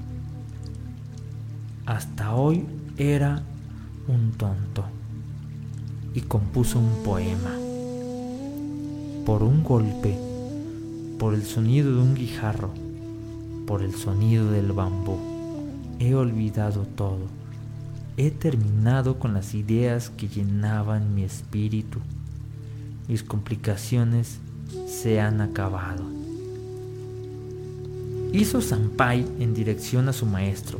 [1.90, 2.68] hasta hoy
[3.00, 3.42] era
[4.08, 4.84] un tonto
[6.14, 7.50] y compuso un poema.
[9.26, 10.16] Por un golpe,
[11.18, 12.70] por el sonido de un guijarro,
[13.66, 15.18] por el sonido del bambú,
[15.98, 17.39] he olvidado todo.
[18.22, 22.00] He terminado con las ideas que llenaban mi espíritu.
[23.08, 24.40] Mis complicaciones
[24.90, 26.04] se han acabado.
[28.34, 30.80] Hizo Zampai en dirección a su maestro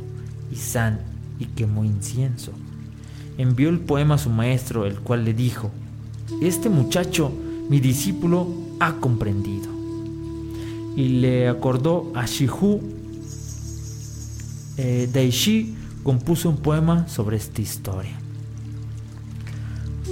[0.52, 1.00] y san
[1.38, 2.52] y quemó incienso.
[3.38, 5.70] Envió el poema a su maestro, el cual le dijo,
[6.42, 7.32] Este muchacho,
[7.70, 8.48] mi discípulo,
[8.80, 9.70] ha comprendido.
[10.94, 12.82] Y le acordó a Shihu.
[14.76, 18.18] Eh, Daishi compuso un poema sobre esta historia.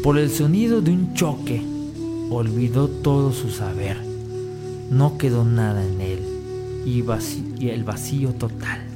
[0.02, 1.62] Por el sonido de un choque,
[2.30, 3.96] olvidó todo su saber.
[4.90, 6.20] No quedó nada en él
[6.86, 7.04] y,
[7.68, 8.88] el vacío total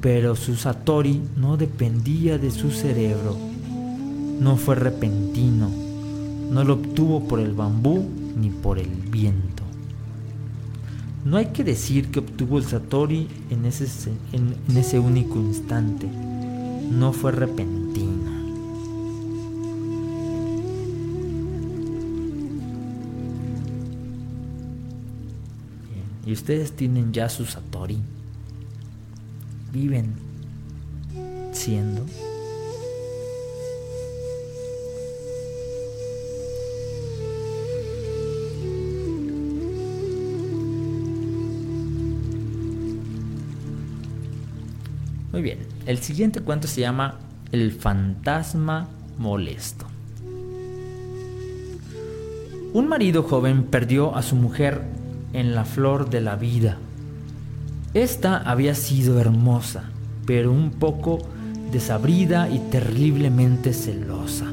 [0.00, 3.36] pero su Satori no dependía de su cerebro.
[4.40, 5.68] No fue repentino,
[6.50, 8.08] no lo obtuvo por el bambú
[8.40, 9.49] ni por el viento.
[11.24, 16.06] No hay que decir que obtuvo el Satori en ese, único instante.
[16.06, 18.30] No fue repentino.
[26.26, 27.98] ¿Y ustedes tienen ya su Satori?
[29.72, 30.14] viven
[31.52, 32.04] siendo.
[45.40, 47.14] Muy bien, el siguiente cuento se llama
[47.50, 49.86] El fantasma molesto.
[52.74, 54.82] Un marido joven perdió a su mujer
[55.32, 56.76] en la flor de la vida.
[57.94, 59.84] Esta había sido hermosa,
[60.26, 61.20] pero un poco
[61.72, 64.44] desabrida y terriblemente celosa.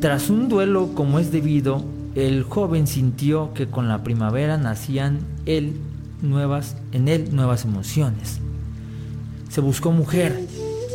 [0.00, 5.76] Tras un duelo como es debido, el joven sintió que con la primavera nacían él
[6.22, 8.40] nuevas, en él nuevas emociones.
[9.56, 10.38] Se buscó mujer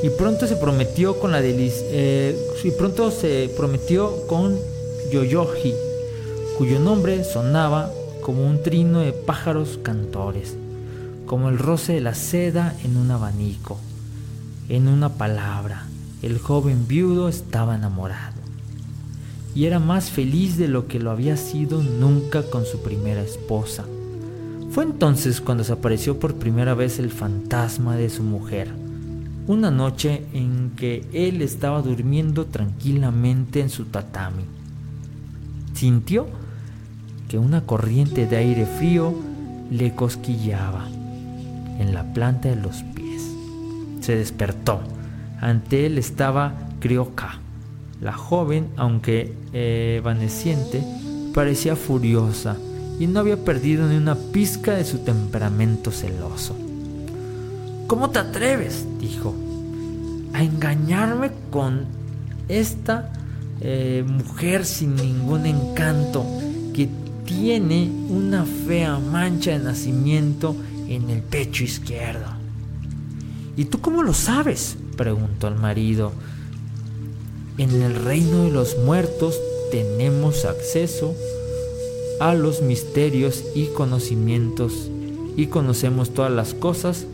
[0.04, 4.56] y pronto se prometió con la eh, y pronto se prometió con
[5.12, 5.74] Yoyoji,
[6.60, 10.58] cuyo nombre sonaba como un trino de pájaros cantores,
[11.26, 13.80] como el roce de la seda en un abanico.
[14.70, 15.88] En una palabra,
[16.22, 18.42] el joven viudo estaba enamorado
[19.56, 23.86] y era más feliz de lo que lo había sido nunca con su primera esposa.
[24.72, 28.70] Fue entonces cuando se apareció por primera vez el fantasma de su mujer,
[29.46, 34.44] una noche en que él estaba durmiendo tranquilamente en su tatami.
[35.74, 36.26] Sintió
[37.28, 39.14] que una corriente de aire frío
[39.70, 40.88] le cosquillaba
[41.78, 43.24] en la planta de los pies.
[44.00, 44.80] Se despertó.
[45.42, 47.40] Ante él estaba Crioca.
[48.00, 50.82] La joven, aunque evanesciente,
[51.34, 52.56] parecía furiosa
[53.02, 56.56] y no había perdido ni una pizca de su temperamento celoso.
[57.88, 58.86] ¿Cómo te atreves?
[59.00, 59.34] dijo,
[60.34, 61.88] a engañarme con
[62.48, 63.12] esta
[63.60, 66.24] eh, mujer sin ningún encanto
[66.76, 66.90] que
[67.26, 70.56] tiene una fea mancha de nacimiento
[70.88, 72.28] en el pecho izquierdo.
[73.58, 74.78] ¿Y tú cómo lo sabes?
[74.96, 76.12] preguntó el marido.
[77.58, 79.40] En el reino de los muertos
[79.72, 81.16] tenemos acceso
[82.22, 84.92] a los misterios y conocimientos
[85.36, 87.08] y conocemos todas las cosas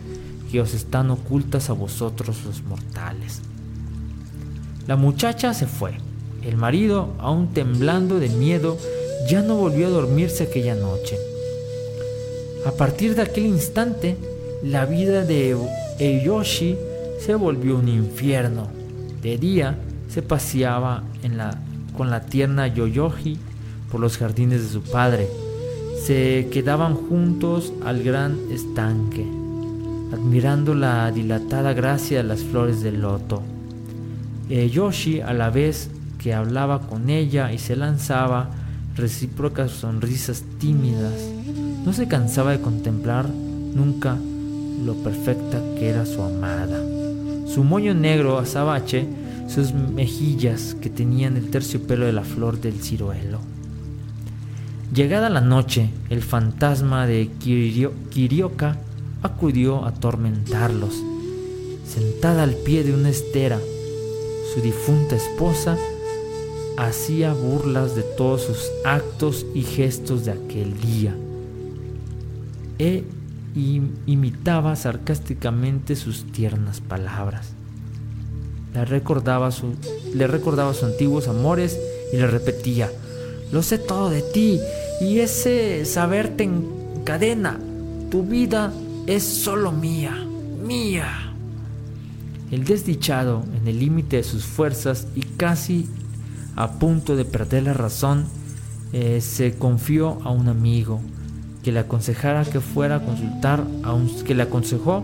[0.51, 3.41] que os están ocultas a vosotros los mortales.
[4.85, 5.93] La muchacha se fue.
[6.43, 8.77] El marido, aún temblando de miedo,
[9.29, 11.17] ya no volvió a dormirse aquella noche.
[12.65, 14.17] A partir de aquel instante,
[14.61, 15.55] la vida de
[15.99, 16.75] Eyoshi
[17.17, 18.67] se volvió un infierno.
[19.21, 19.77] De día
[20.09, 21.03] se paseaba
[21.95, 23.37] con la tierna Yoyoji
[23.91, 25.27] por los jardines de su padre.
[26.03, 29.25] Se quedaban juntos al gran estanque,
[30.13, 33.41] admirando la dilatada gracia de las flores del loto.
[34.49, 38.49] Yoshi, a la vez que hablaba con ella y se lanzaba
[38.95, 41.13] recíprocas sonrisas tímidas,
[41.85, 44.17] no se cansaba de contemplar nunca
[44.85, 46.81] lo perfecta que era su amada.
[47.47, 49.07] Su moño negro azabache,
[49.47, 53.39] sus mejillas que tenían el terciopelo de la flor del ciruelo.
[54.93, 58.77] Llegada la noche, el fantasma de Kirioka
[59.21, 60.95] acudió a atormentarlos.
[61.85, 63.59] Sentada al pie de una estera,
[64.53, 65.77] su difunta esposa
[66.77, 71.15] hacía burlas de todos sus actos y gestos de aquel día
[72.79, 73.03] e
[74.05, 77.53] imitaba sarcásticamente sus tiernas palabras.
[78.73, 79.73] Recordaba, su,
[80.13, 81.79] le recordaba sus antiguos amores
[82.13, 82.91] y le repetía,
[83.51, 84.59] lo sé todo de ti
[84.99, 87.59] y ese saber te encadena,
[88.09, 88.73] tu vida
[89.05, 90.25] es solo mía,
[90.65, 91.33] mía.
[92.51, 95.87] El desdichado, en el límite de sus fuerzas y casi
[96.55, 98.25] a punto de perder la razón,
[98.93, 101.01] eh, se confió a un amigo
[101.63, 105.03] que le aconsejara que fuera a consultar a un, que le aconsejó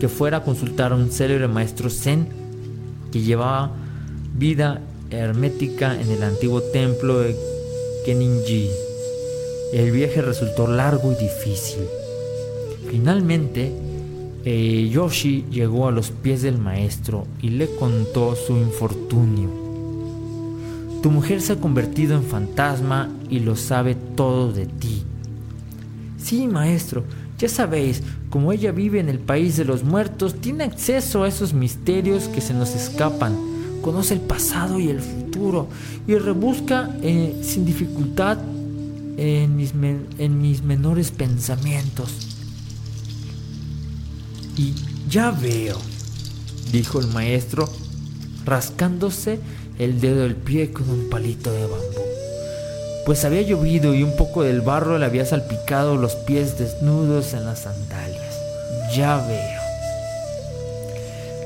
[0.00, 2.28] que fuera a consultar a un célebre maestro zen
[3.12, 3.70] que llevaba
[4.36, 7.36] vida hermética en el antiguo templo de
[8.06, 8.70] Keninji.
[9.72, 11.80] El viaje resultó largo y difícil.
[12.88, 13.72] Finalmente,
[14.44, 19.50] eh, Yoshi llegó a los pies del maestro y le contó su infortunio.
[21.02, 25.02] Tu mujer se ha convertido en fantasma y lo sabe todo de ti.
[26.16, 27.02] Sí, maestro,
[27.38, 31.52] ya sabéis, como ella vive en el país de los muertos, tiene acceso a esos
[31.54, 33.36] misterios que se nos escapan,
[33.86, 35.68] conoce el pasado y el futuro
[36.08, 38.36] y rebusca eh, sin dificultad
[39.16, 39.74] en mis,
[40.18, 42.10] en mis menores pensamientos.
[44.56, 44.74] Y
[45.08, 45.78] ya veo,
[46.72, 47.70] dijo el maestro,
[48.44, 49.38] rascándose
[49.78, 52.02] el dedo del pie con un palito de bambú.
[53.04, 57.44] Pues había llovido y un poco del barro le había salpicado los pies desnudos en
[57.44, 58.34] las sandalias.
[58.96, 59.60] Ya veo.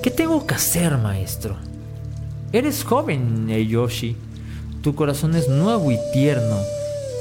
[0.02, 1.58] ¿Qué tengo que hacer, maestro?
[2.52, 4.16] Eres joven, Yoshi.
[4.82, 6.56] Tu corazón es nuevo y tierno.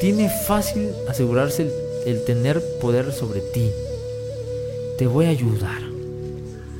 [0.01, 1.71] Tiene fácil asegurarse
[2.07, 3.69] el, tener poder sobre ti.
[4.97, 5.81] Te voy a ayudar.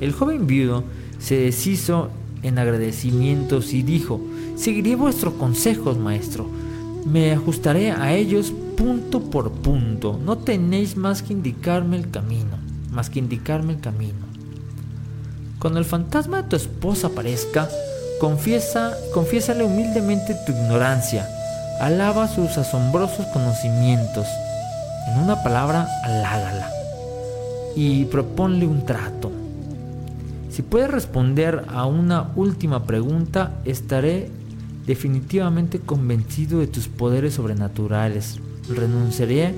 [0.02, 0.84] El joven viudo
[1.20, 2.10] se deshizo
[2.42, 4.20] en agradecimientos y dijo,
[4.56, 6.48] seguiré vuestros consejos, maestro,
[7.06, 10.20] me ajustaré a ellos punto por punto.
[10.26, 12.58] No tenéis más que indicarme el camino,
[12.92, 14.26] más que indicarme el camino.
[15.60, 17.70] Cuando el fantasma de tu esposa aparezca,
[18.20, 21.28] confiesa, confiésale humildemente tu ignorancia,
[21.80, 24.28] alaba sus asombrosos conocimientos.
[25.08, 26.70] En una palabra, halágala
[27.76, 29.32] y proponle un trato.
[30.52, 34.30] Si puedes responder a una última pregunta, estaré
[34.86, 38.40] definitivamente convencido de tus poderes sobrenaturales.
[38.68, 39.54] Renunciaré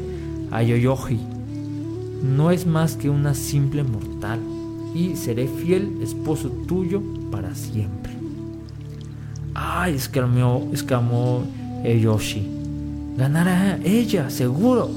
[0.52, 1.20] a Yoyoji.
[2.24, 4.40] No es más que una simple mortal
[4.94, 7.02] y seré fiel esposo tuyo
[7.32, 8.21] para siempre.
[9.74, 11.46] Ay, exclamó, exclamó
[11.86, 12.46] Yoshi.
[13.16, 14.90] Ganará ella, seguro.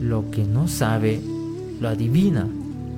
[0.00, 1.20] Lo que no sabe,
[1.80, 2.48] lo adivina.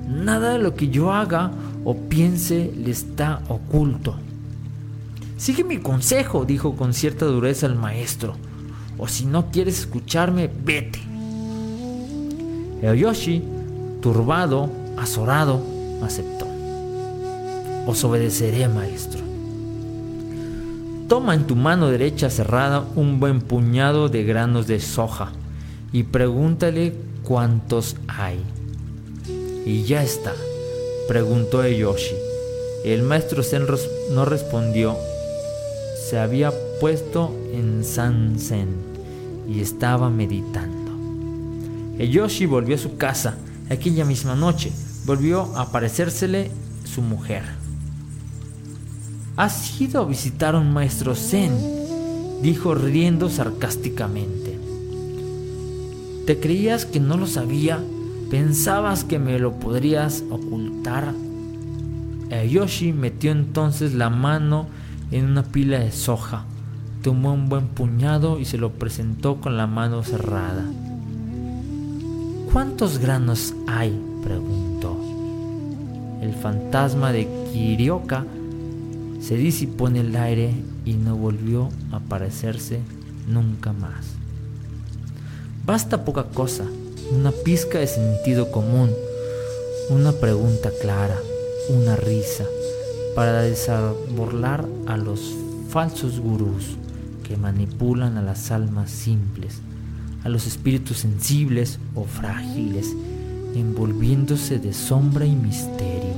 [0.09, 1.51] Nada de lo que yo haga
[1.83, 4.15] o piense le está oculto.
[5.37, 8.33] Sigue mi consejo, dijo con cierta dureza el maestro.
[8.97, 10.99] O si no quieres escucharme, vete.
[12.81, 13.43] Yoshi,
[14.01, 15.61] turbado, azorado,
[16.03, 16.47] aceptó.
[17.85, 19.24] Os obedeceré, maestro.
[21.07, 25.31] Toma en tu mano derecha cerrada un buen puñado de granos de soja
[25.91, 28.39] y pregúntale cuántos hay.
[29.67, 30.33] Y ya está,
[31.07, 32.15] preguntó Yoshi.
[32.83, 33.67] El maestro Zen
[34.13, 34.97] no respondió.
[36.09, 38.69] Se había puesto en San-Zen
[39.47, 40.91] y estaba meditando.
[41.99, 43.37] Yoshi volvió a su casa
[43.69, 44.71] aquella misma noche.
[45.05, 46.49] Volvió a aparecérsele
[46.83, 47.43] su mujer.
[49.37, 51.51] ¿Has ido a visitar a un maestro Zen?
[52.41, 54.57] dijo riendo sarcásticamente.
[56.25, 57.83] ¿Te creías que no lo sabía?
[58.31, 61.13] ¿Pensabas que me lo podrías ocultar?
[62.49, 64.67] Yoshi metió entonces la mano
[65.11, 66.45] en una pila de soja,
[67.01, 70.63] tomó un buen puñado y se lo presentó con la mano cerrada.
[72.51, 73.99] ¿Cuántos granos hay?
[74.23, 74.97] preguntó.
[76.21, 78.25] El fantasma de Kirioka
[79.25, 80.53] se disipó en el aire
[80.85, 82.79] y no volvió a aparecerse
[83.27, 84.05] nunca más.
[85.65, 86.63] Basta poca cosa,
[87.11, 88.91] una pizca de sentido común,
[89.89, 91.17] una pregunta clara,
[91.69, 92.43] una risa,
[93.15, 95.33] para desaborlar a los
[95.69, 96.77] falsos gurús
[97.27, 99.59] que manipulan a las almas simples,
[100.23, 102.95] a los espíritus sensibles o frágiles,
[103.55, 106.13] envolviéndose de sombra y misterio.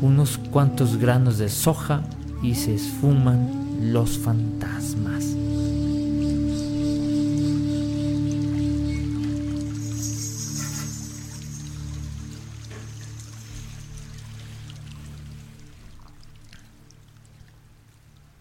[0.00, 2.02] Unos cuantos granos de soja
[2.42, 5.34] y se esfuman los fantasmas.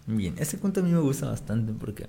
[0.06, 2.08] Bien, este cuento a mí me gusta bastante porque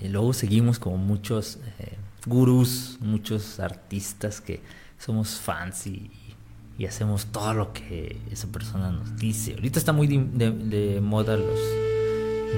[0.00, 1.96] eh, luego seguimos como muchos eh,
[2.26, 4.60] gurús, muchos artistas que
[4.98, 6.10] somos fans y,
[6.82, 9.54] hacemos todo lo que esa persona nos dice.
[9.54, 11.60] Ahorita está muy de, moda los,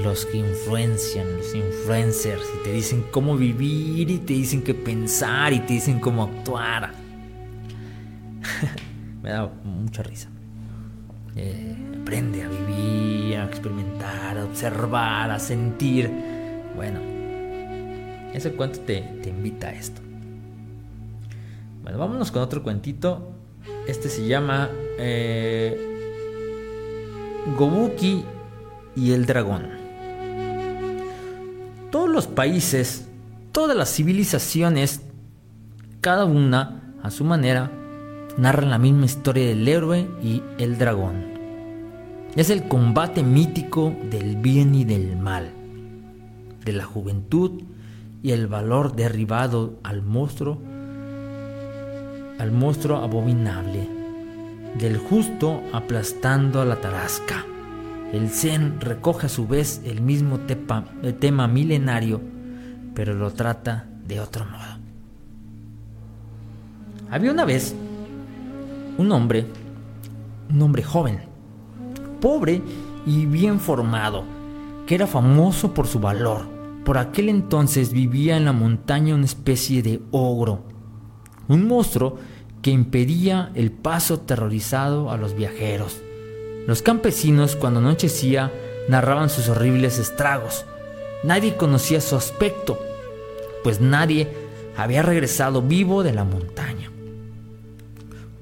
[0.02, 5.52] los que influencian, los influencers, y te dicen cómo vivir, y te dicen qué pensar,
[5.52, 6.94] y te dicen cómo actuar.
[9.22, 10.28] Me da mucha risa.
[11.34, 16.10] Eh, aprende a vivir, a experimentar, a observar, a sentir.
[16.74, 17.00] Bueno,
[18.32, 20.00] ese cuento te, invita a esto.
[21.82, 23.35] Bueno, vámonos con otro cuentito.
[23.86, 25.78] Este se llama eh,
[27.56, 28.24] Gobuki
[28.96, 29.68] y el dragón.
[31.90, 33.08] Todos los países,
[33.52, 35.02] todas las civilizaciones,
[36.00, 37.70] cada una a su manera,
[38.36, 41.36] narran la misma historia del héroe y el dragón.
[42.34, 45.50] Es el combate mítico del bien y del mal,
[46.64, 47.62] de la juventud
[48.22, 50.58] y el valor derribado al monstruo,
[52.38, 53.88] al monstruo abominable,
[54.78, 57.44] del justo aplastando a la tarasca.
[58.12, 60.38] El Zen recoge a su vez el mismo
[61.18, 62.20] tema milenario,
[62.94, 64.78] pero lo trata de otro modo.
[67.10, 67.74] Había una vez
[68.98, 69.46] un hombre,
[70.50, 71.20] un hombre joven,
[72.20, 72.62] pobre
[73.06, 74.24] y bien formado,
[74.86, 76.46] que era famoso por su valor.
[76.84, 80.64] Por aquel entonces vivía en la montaña una especie de ogro,
[81.48, 82.18] un monstruo
[82.62, 86.00] que impedía el paso aterrorizado a los viajeros.
[86.66, 88.52] Los campesinos, cuando anochecía,
[88.88, 90.64] narraban sus horribles estragos.
[91.22, 92.78] Nadie conocía su aspecto,
[93.62, 94.28] pues nadie
[94.76, 96.90] había regresado vivo de la montaña.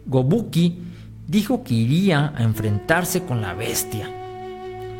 [0.06, 0.78] Gobuki
[1.26, 4.10] dijo que iría a enfrentarse con la bestia.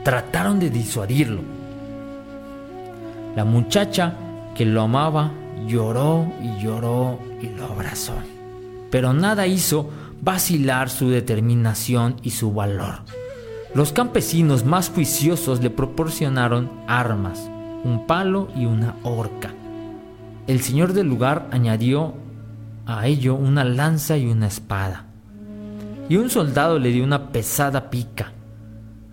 [0.03, 1.41] Trataron de disuadirlo.
[3.37, 4.15] La muchacha
[4.55, 5.33] que lo amaba
[5.67, 7.19] lloró y lloró
[7.49, 8.15] lo abrazó.
[8.91, 9.91] Pero nada hizo
[10.23, 13.01] vacilar su determinación y su valor.
[13.75, 17.51] Los campesinos más juiciosos le proporcionaron armas,
[17.83, 19.53] un palo y una horca.
[20.47, 22.15] El señor del lugar añadió
[22.87, 25.07] a ello una lanza y una espada.
[26.09, 28.33] Y un soldado le dio una pesada pica.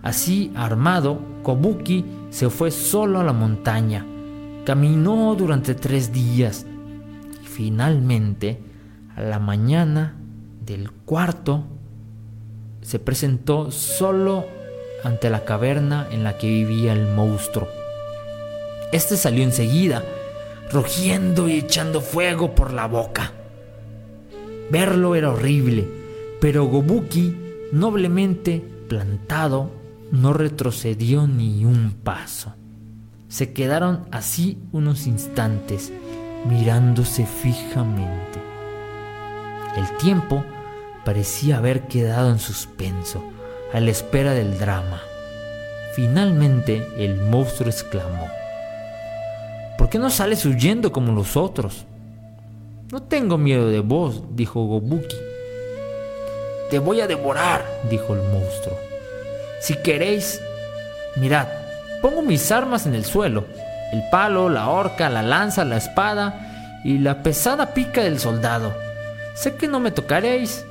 [0.02, 4.06] Así, armado, Kobuki se fue solo a la montaña.
[4.64, 6.66] Caminó durante tres días
[7.54, 8.60] finalmente,
[9.14, 10.16] a la mañana
[10.64, 11.64] del cuarto,
[12.80, 14.46] se presentó solo
[15.04, 17.68] ante la caverna en la que vivía el monstruo.
[18.92, 20.04] Este salió enseguida,
[20.70, 23.32] rugiendo y echando fuego por la boca.
[24.70, 25.86] Verlo era horrible,
[26.40, 27.36] pero Gobuki,
[27.72, 29.70] noblemente plantado,
[30.10, 32.54] no retrocedió ni un paso.
[33.28, 35.92] Se quedaron así unos instantes,
[36.44, 38.40] mirándose fijamente.
[39.76, 40.44] El tiempo
[41.04, 43.22] parecía haber quedado en suspenso,
[43.72, 45.00] a la espera del drama.
[45.94, 48.28] Finalmente el monstruo exclamó,
[49.78, 51.86] ¿Por qué no sales huyendo como los otros?
[52.92, 55.16] No tengo miedo de vos, dijo Gobuki.
[56.70, 58.78] Te voy a devorar, dijo el monstruo.
[59.60, 60.40] Si queréis,
[61.16, 61.48] mirad,
[62.00, 63.44] pongo mis armas en el suelo,
[63.92, 68.72] el palo, la horca, la lanza, la espada y la pesada pica del soldado.
[69.34, 70.64] Sé que no me tocaréis,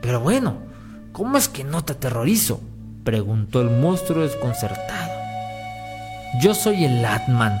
[0.00, 0.56] pero bueno,
[1.12, 2.60] ¿cómo es que no te aterrorizo?
[3.04, 5.12] preguntó el monstruo desconcertado.
[6.40, 7.58] Yo soy el Atman,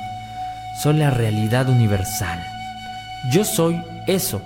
[0.82, 2.42] soy la realidad universal.
[3.30, 4.42] Yo soy eso.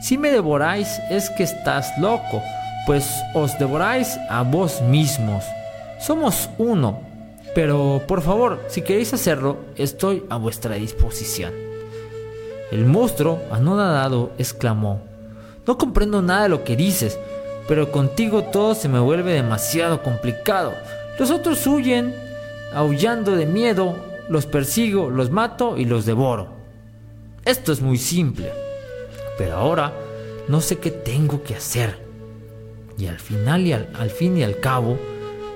[0.00, 2.42] Si me devoráis es que estás loco,
[2.86, 5.44] pues os devoráis a vos mismos.
[5.98, 7.00] Somos uno,
[7.54, 11.52] pero por favor, si queréis hacerlo, estoy a vuestra disposición.
[12.70, 15.02] El monstruo, anonadado, exclamó,
[15.66, 17.18] No comprendo nada de lo que dices,
[17.68, 20.72] pero contigo todo se me vuelve demasiado complicado.
[21.18, 22.14] Los otros huyen,
[22.74, 23.96] aullando de miedo,
[24.30, 26.48] los persigo, los mato y los devoro.
[27.44, 28.50] Esto es muy simple,
[29.36, 29.92] pero ahora
[30.48, 31.98] no sé qué tengo que hacer.
[32.96, 34.96] Y al final y al, al fin y al cabo,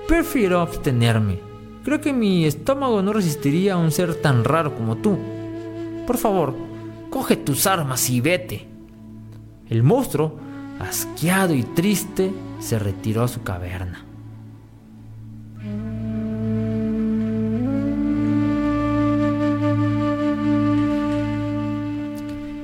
[0.07, 1.45] prefiero abstenerme.
[1.87, 5.16] Creo que mi estómago no resistiría a un ser tan raro como tú.
[6.05, 6.53] Por favor,
[7.11, 8.66] coge tus armas y vete.
[9.70, 10.37] El monstruo
[10.80, 14.05] asqueado y triste, se retiró a su caverna.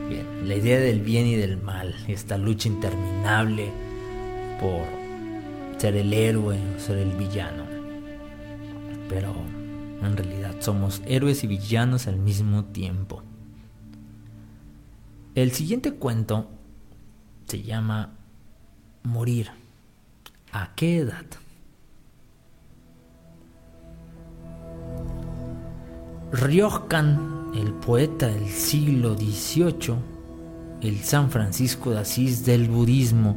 [0.09, 3.70] Bien, la idea del bien y del mal, esta lucha interminable
[4.61, 7.72] por ser el héroe o ser el villano.
[9.12, 9.34] Pero
[10.02, 13.22] en realidad somos héroes y villanos al mismo tiempo.
[15.34, 16.48] El siguiente cuento
[17.46, 18.14] se llama
[19.02, 19.50] Morir.
[20.50, 21.26] ¿A qué edad?
[26.32, 29.96] Ryokan, el poeta del siglo XVIII,
[30.80, 33.36] el San Francisco de Asís del budismo,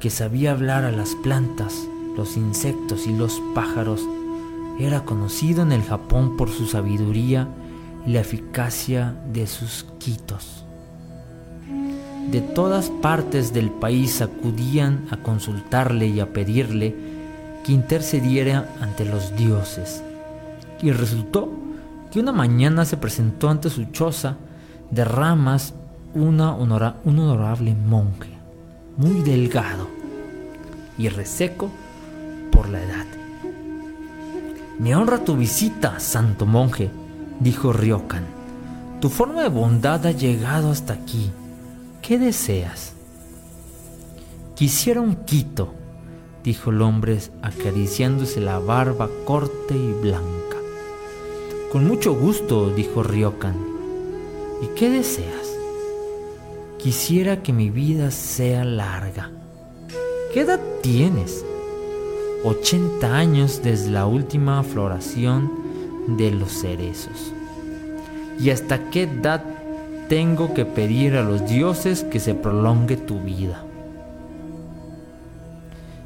[0.00, 4.00] que sabía hablar a las plantas, los insectos y los pájaros,
[4.80, 7.48] era conocido en el Japón por su sabiduría
[8.06, 10.64] y la eficacia de sus quitos
[12.30, 16.94] de todas partes del país acudían a consultarle y a pedirle
[17.64, 20.02] que intercediera ante los dioses.
[20.80, 21.50] Y resultó
[22.12, 24.36] que una mañana se presentó ante su choza
[24.90, 25.74] de ramas
[26.14, 28.30] un honorable monje,
[28.96, 29.88] muy delgado
[30.98, 31.68] y reseco
[32.52, 33.19] por la edad.
[34.80, 36.90] Me honra tu visita, santo monje,
[37.38, 38.24] dijo Ryokan.
[39.00, 41.30] Tu forma de bondad ha llegado hasta aquí
[42.02, 42.94] ¿Qué deseas?
[44.56, 45.74] Quisiera un quito,
[46.42, 50.56] dijo el hombre acariciándose la barba corta y blanca.
[51.70, 53.54] Con mucho gusto, dijo Ryokan.
[54.62, 55.54] ¿Y qué deseas?
[56.78, 59.30] Quisiera que mi vida sea larga.
[60.32, 61.44] ¿Qué edad tienes?
[62.44, 65.50] 80 años desde la última floración
[66.06, 67.32] de los cerezos.
[68.38, 69.44] ¿Y hasta qué edad
[70.10, 73.64] tengo que pedir a los dioses que se prolongue tu vida.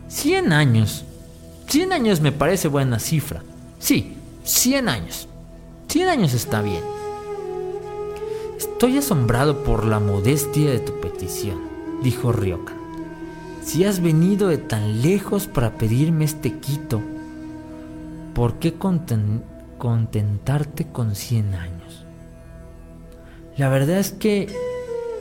[0.09, 1.07] Cien años.
[1.66, 3.43] Cien años me parece buena cifra.
[3.78, 5.26] Sí, cien años.
[5.89, 6.82] Cien años está bien.
[8.59, 11.61] Estoy asombrado por la modestia de tu petición,
[12.03, 12.84] dijo Ryokan.
[13.64, 17.00] Si has venido de tan lejos para pedirme este quito,
[18.34, 18.74] ¿por qué
[19.78, 22.04] contentarte con 100 años.
[23.56, 24.48] La verdad es que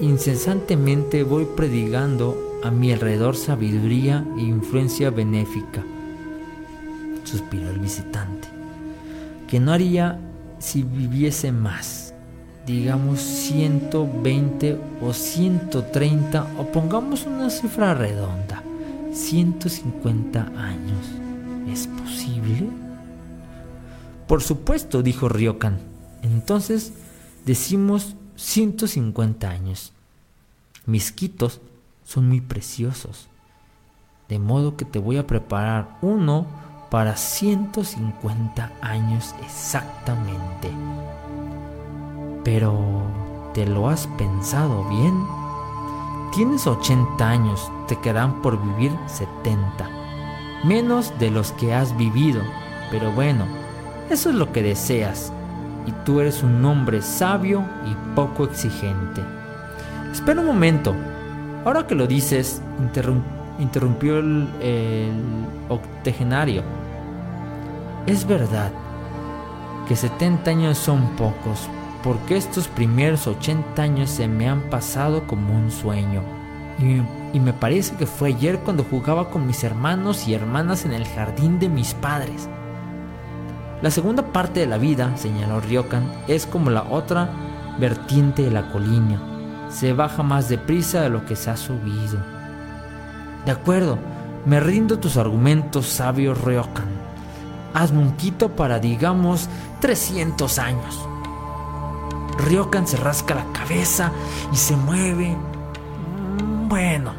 [0.01, 5.85] incesantemente voy predicando a mi alrededor sabiduría e influencia benéfica,
[7.23, 8.49] suspiró el visitante,
[9.47, 10.19] que no haría
[10.59, 12.02] si viviese más,
[12.65, 18.63] digamos 120 o 130 o pongamos una cifra redonda,
[19.11, 21.07] 150 años.
[21.67, 22.69] ¿Es posible?
[24.27, 25.79] Por supuesto, dijo Ryokan.
[26.21, 26.93] Entonces
[27.45, 29.93] decimos 150 años.
[30.85, 31.61] Mis quitos
[32.03, 33.27] son muy preciosos.
[34.29, 36.47] De modo que te voy a preparar uno
[36.89, 40.69] para 150 años exactamente.
[42.43, 43.03] Pero,
[43.53, 45.25] ¿te lo has pensado bien?
[46.33, 49.89] Tienes 80 años, te quedan por vivir 70.
[50.63, 52.41] Menos de los que has vivido.
[52.89, 53.45] Pero bueno,
[54.09, 55.31] eso es lo que deseas
[55.85, 59.21] y tú eres un hombre sabio y poco exigente.
[60.11, 60.93] Espera un momento.
[61.65, 62.61] Ahora que lo dices,
[63.59, 65.11] interrumpió el, el
[65.69, 66.63] octogenario.
[68.05, 68.71] Es verdad
[69.87, 71.69] que 70 años son pocos,
[72.03, 76.21] porque estos primeros 80 años se me han pasado como un sueño.
[76.79, 81.07] Y, me parece que fue ayer cuando jugaba con mis hermanos y hermanas en el
[81.07, 82.47] jardín de mis padres.
[83.81, 87.29] La segunda parte de la vida, señaló Ryokan, es como la otra
[87.79, 89.19] vertiente de la colina.
[89.69, 92.19] Se baja más deprisa de lo que se ha subido.
[93.45, 93.97] De acuerdo,
[94.45, 96.85] me rindo tus argumentos, sabio Ryokan.
[97.73, 99.49] Hazme un quito para, digamos,
[99.81, 101.12] 300 años.
[102.43, 104.11] Ryokan se rasca la cabeza
[104.51, 105.35] y se mueve.
[105.35, 107.13] Mm, bueno.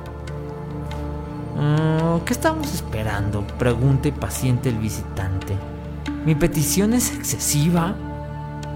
[1.57, 3.47] Mm, ¿Qué estamos esperando?
[3.59, 5.57] Pregunta paciente el visitante.
[6.27, 7.95] Mi petición es excesiva,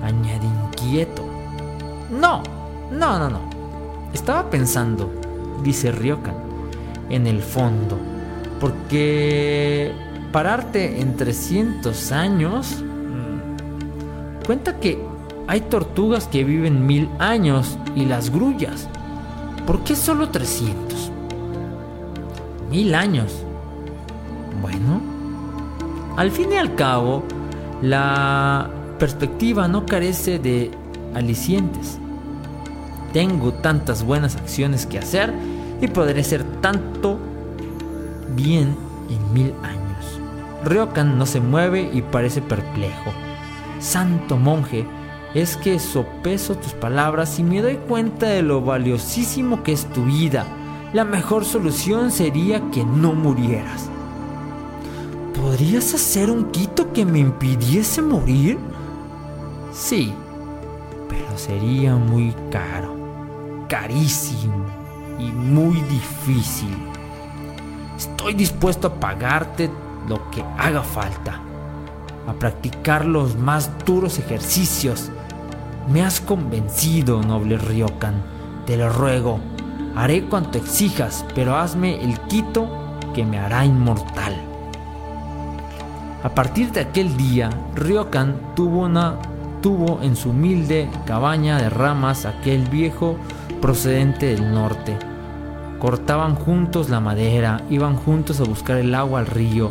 [0.03, 1.25] añade inquieto.
[2.11, 2.43] No,
[2.91, 3.41] no, no, no.
[4.13, 5.11] Estaba pensando,
[5.63, 6.35] dice Ryokan,
[7.11, 7.99] en el fondo,
[8.61, 9.93] porque
[10.33, 12.83] pararte en 300 años...
[12.83, 14.99] Mm, cuenta que
[15.49, 18.87] hay tortugas que viven mil años y las grullas.
[19.67, 21.11] ¿Por qué solo 300?
[22.71, 23.33] Mil años.
[24.61, 25.01] Bueno,
[26.19, 27.23] al fin y al cabo,
[27.81, 28.69] la
[28.99, 30.71] perspectiva no carece de
[31.15, 31.99] alicientes.
[33.15, 35.33] Tengo tantas buenas acciones que hacer
[35.81, 37.19] y podré hacer tanto
[38.37, 38.77] bien
[39.09, 40.21] en mil años.
[40.63, 43.13] Ryokan no se mueve y parece perplejo.
[43.81, 44.87] Santo monje,
[45.35, 50.05] es que sopeso tus palabras y me doy cuenta de lo valiosísimo que es tu
[50.05, 50.47] vida.
[50.93, 53.91] La mejor solución sería que no murieras.
[55.35, 58.59] ¿Podrías hacer un quito que me impidiese morir?
[59.73, 60.13] Sí,
[61.09, 62.95] pero sería muy caro,
[63.69, 64.67] carísimo
[65.19, 66.75] y muy difícil.
[67.97, 69.71] Estoy dispuesto a pagarte
[70.09, 71.41] lo que haga falta,
[72.27, 75.11] a practicar los más duros ejercicios.
[75.91, 78.17] Me has convencido, noble Ryokan,
[78.67, 79.41] te lo ruego.
[79.97, 82.69] Haré cuanto exijas, pero hazme el quito
[83.15, 84.35] que me hará inmortal.
[86.23, 89.15] A partir de aquel día, Ryokan tuvo, una,
[89.63, 93.17] tuvo en su humilde cabaña de ramas aquel viejo
[93.63, 94.99] procedente del norte.
[95.79, 99.71] Cortaban juntos la madera, iban juntos a buscar el agua al río,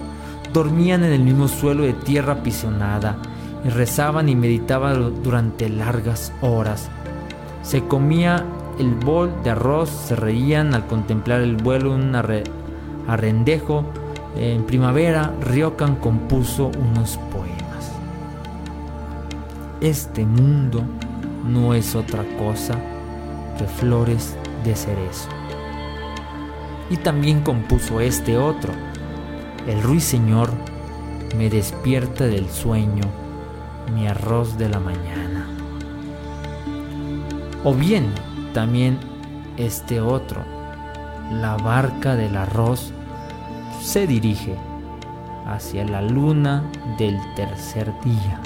[0.52, 3.18] dormían en el mismo suelo de tierra apisonada
[3.64, 6.90] y rezaban y meditaban durante largas horas.
[7.62, 8.46] Se comía
[8.80, 12.16] el bol de arroz, se reían al contemplar el vuelo un
[13.08, 13.86] arrendejo
[14.36, 17.92] en primavera, Ryokan compuso unos poemas.
[19.82, 20.84] Este mundo
[21.48, 22.76] no es otra cosa
[23.58, 25.30] que flores de cerezo.
[26.90, 28.74] Y también compuso este otro.
[29.68, 30.50] El ruiseñor
[31.36, 33.04] me despierta del sueño,
[33.94, 35.48] mi arroz de la mañana.
[37.64, 38.08] O bien,
[38.54, 38.98] también
[39.58, 40.42] este otro,
[41.32, 42.92] la barca del arroz
[43.82, 44.56] se dirige
[45.46, 46.64] hacia la luna
[46.98, 48.40] del tercer día.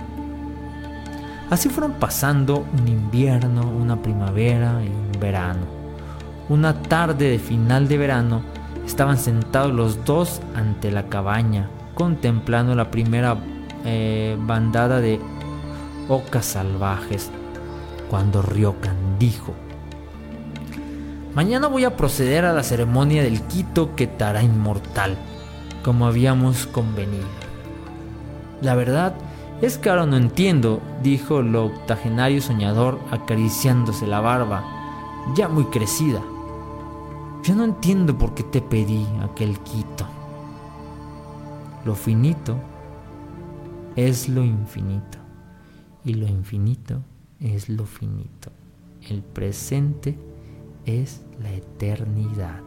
[1.50, 5.66] Así fueron pasando un invierno, una primavera y un verano.
[6.48, 8.42] Una tarde de final de verano
[8.86, 13.38] estaban sentados los dos ante la cabaña, contemplando la primera
[13.86, 15.20] eh, bandada de
[16.08, 17.30] ocas salvajes,
[18.10, 19.54] cuando Ryokan dijo,
[21.34, 25.16] Mañana voy a proceder a la ceremonia del quito que te hará inmortal
[25.84, 27.26] como habíamos convenido.
[28.62, 29.16] La verdad
[29.62, 34.64] Es que ahora no entiendo, dijo el octogenario soñador acariciándose la barba,
[35.36, 36.20] ya muy crecida.
[37.44, 40.08] Yo no entiendo por qué te pedí aquel quito.
[41.86, 42.56] Lo finito
[43.96, 45.18] es lo infinito
[46.04, 47.02] y lo infinito
[47.40, 48.52] es lo finito.
[49.10, 50.18] El presente
[50.86, 52.64] es la eternidad.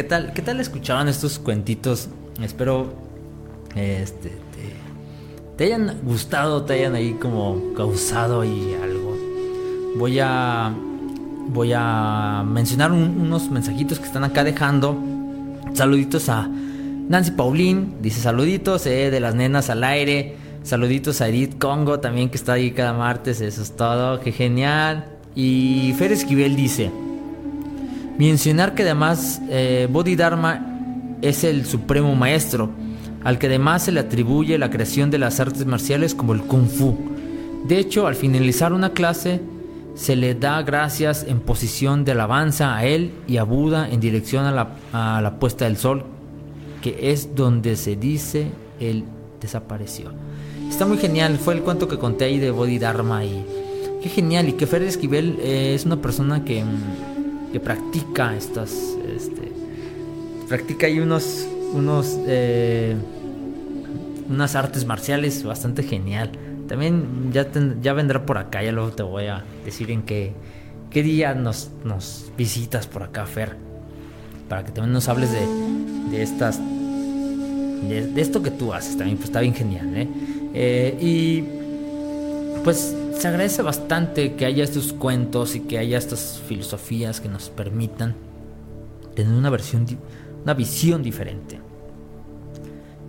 [0.00, 2.08] ¿Qué tal, qué tal escuchaban estos cuentitos?
[2.42, 2.94] Espero
[3.76, 4.32] este,
[5.58, 9.14] te, hayan gustado, te hayan ahí como causado ahí algo.
[9.98, 10.74] Voy a
[11.48, 14.96] voy a mencionar unos mensajitos que están acá dejando.
[15.74, 20.36] Saluditos a Nancy Paulín, dice saluditos eh, de las nenas al aire.
[20.62, 25.18] Saluditos a Edith Congo también que está ahí cada martes, eso es todo, qué genial.
[25.34, 26.90] Y Fer Esquivel dice,
[28.20, 32.68] Mencionar que además eh, Bodhidharma es el supremo maestro,
[33.24, 36.68] al que además se le atribuye la creación de las artes marciales como el kung
[36.68, 36.98] fu.
[37.64, 39.40] De hecho, al finalizar una clase,
[39.94, 44.44] se le da gracias en posición de alabanza a él y a Buda en dirección
[44.44, 46.04] a la, a la puesta del sol,
[46.82, 48.48] que es donde se dice
[48.80, 49.04] él
[49.40, 50.12] desapareció.
[50.68, 53.46] Está muy genial, fue el cuento que conté ahí de Bodhidharma y
[54.02, 57.09] qué genial y que Fer Esquivel eh, es una persona que mm,
[57.52, 58.70] que practica estas,
[59.14, 59.52] este,
[60.48, 62.96] practica ahí unos, unos, eh,
[64.28, 66.30] unas artes marciales bastante genial.
[66.68, 67.48] También ya,
[67.80, 70.32] ya vendrá por acá, ya luego te voy a decir en qué,
[70.90, 73.56] qué día nos, nos visitas por acá, Fer,
[74.48, 75.46] para que también nos hables de,
[76.10, 80.08] de estas, de, esto que tú haces también, pues está bien genial, ¿eh?
[80.54, 81.44] eh y
[82.62, 87.50] pues se agradece bastante que haya estos cuentos y que haya estas filosofías que nos
[87.50, 88.14] permitan
[89.14, 89.86] tener una, versión,
[90.42, 91.60] una visión diferente.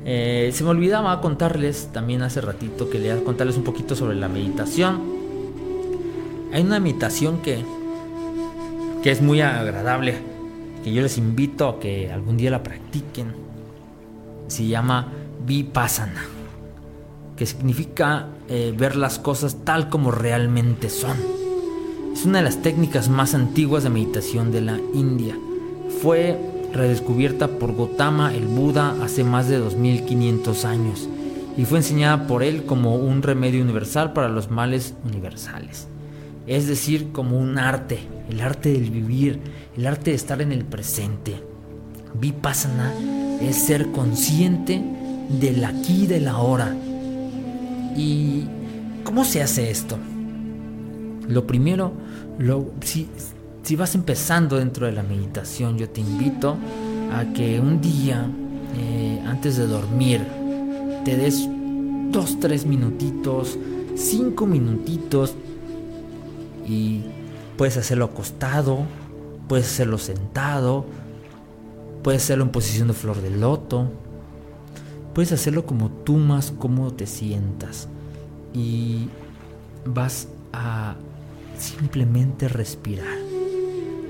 [0.03, 4.27] Eh, se me olvidaba contarles también hace ratito que a contarles un poquito sobre la
[4.27, 5.01] meditación.
[6.51, 7.63] Hay una meditación que,
[9.03, 10.15] que es muy agradable,
[10.83, 13.33] que yo les invito a que algún día la practiquen.
[14.49, 15.07] Se llama
[15.45, 16.40] Vipassana
[17.41, 21.17] que significa eh, ver las cosas tal como realmente son.
[22.13, 25.35] Es una de las técnicas más antiguas de meditación de la India.
[26.03, 26.37] Fue
[26.71, 31.09] redescubierta por Gautama el Buda hace más de 2500 años
[31.57, 35.87] y fue enseñada por él como un remedio universal para los males universales.
[36.45, 39.39] Es decir, como un arte, el arte del vivir,
[39.75, 41.41] el arte de estar en el presente.
[42.13, 42.93] Vipassana
[43.41, 44.79] es ser consciente
[45.39, 46.75] del aquí y del ahora
[47.95, 48.45] ¿Y
[49.03, 49.97] cómo se hace esto?
[51.27, 51.93] Lo primero,
[53.63, 56.57] si vas empezando dentro de la meditación, yo te invito
[57.13, 58.25] a que un día,
[58.77, 60.21] eh, antes de dormir,
[61.05, 61.47] te des
[62.11, 63.57] dos, tres minutitos,
[63.95, 65.33] cinco minutitos
[66.67, 67.01] y
[67.57, 68.85] puedes hacerlo acostado,
[69.47, 70.85] puedes hacerlo sentado,
[72.03, 73.89] puedes hacerlo en posición de flor de loto,
[75.13, 77.89] Puedes hacerlo como tú más cómodo te sientas
[78.53, 79.09] y
[79.85, 80.95] vas a
[81.57, 83.17] simplemente respirar.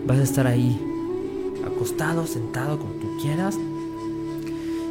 [0.05, 0.79] Vas a estar ahí,
[1.65, 3.57] acostado, sentado, como tú quieras,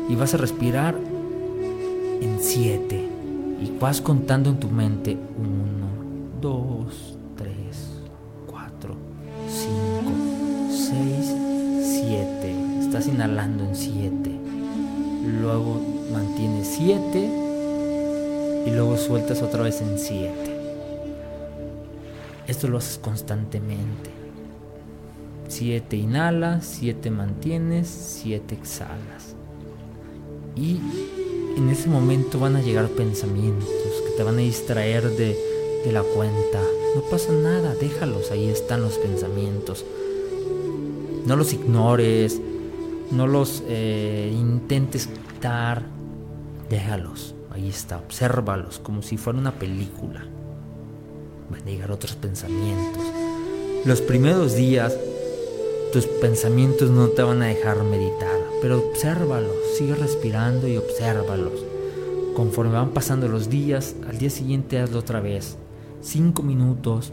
[0.09, 0.99] y vas a respirar
[2.21, 3.09] en siete.
[3.61, 5.87] Y vas contando en tu mente uno,
[6.41, 8.03] dos, tres,
[8.47, 8.95] cuatro,
[9.49, 10.13] cinco,
[10.71, 11.35] seis,
[11.83, 12.55] siete.
[12.81, 14.31] Estás inhalando en siete.
[15.41, 17.31] Luego mantienes 7
[18.67, 20.33] y luego sueltas otra vez en 7.
[22.47, 24.11] Esto lo haces constantemente.
[25.49, 29.35] 7 inhalas, 7 mantienes, 7 exhalas.
[30.57, 30.81] Y
[31.57, 33.69] en ese momento van a llegar pensamientos
[34.05, 35.37] que te van a distraer de,
[35.85, 36.61] de la cuenta.
[36.95, 39.85] No pasa nada, déjalos, ahí están los pensamientos.
[41.25, 42.41] No los ignores,
[43.11, 45.85] no los eh, intentes quitar,
[46.71, 50.25] déjalos, ahí está, obsérvalos como si fuera una película.
[51.51, 53.03] Van a llegar otros pensamientos.
[53.85, 54.97] Los primeros días
[55.93, 61.65] tus pensamientos no te van a dejar meditar, pero obsérvalos, sigue respirando y obsérvalos.
[62.37, 65.57] Conforme van pasando los días, al día siguiente hazlo otra vez.
[66.01, 67.13] Cinco minutos.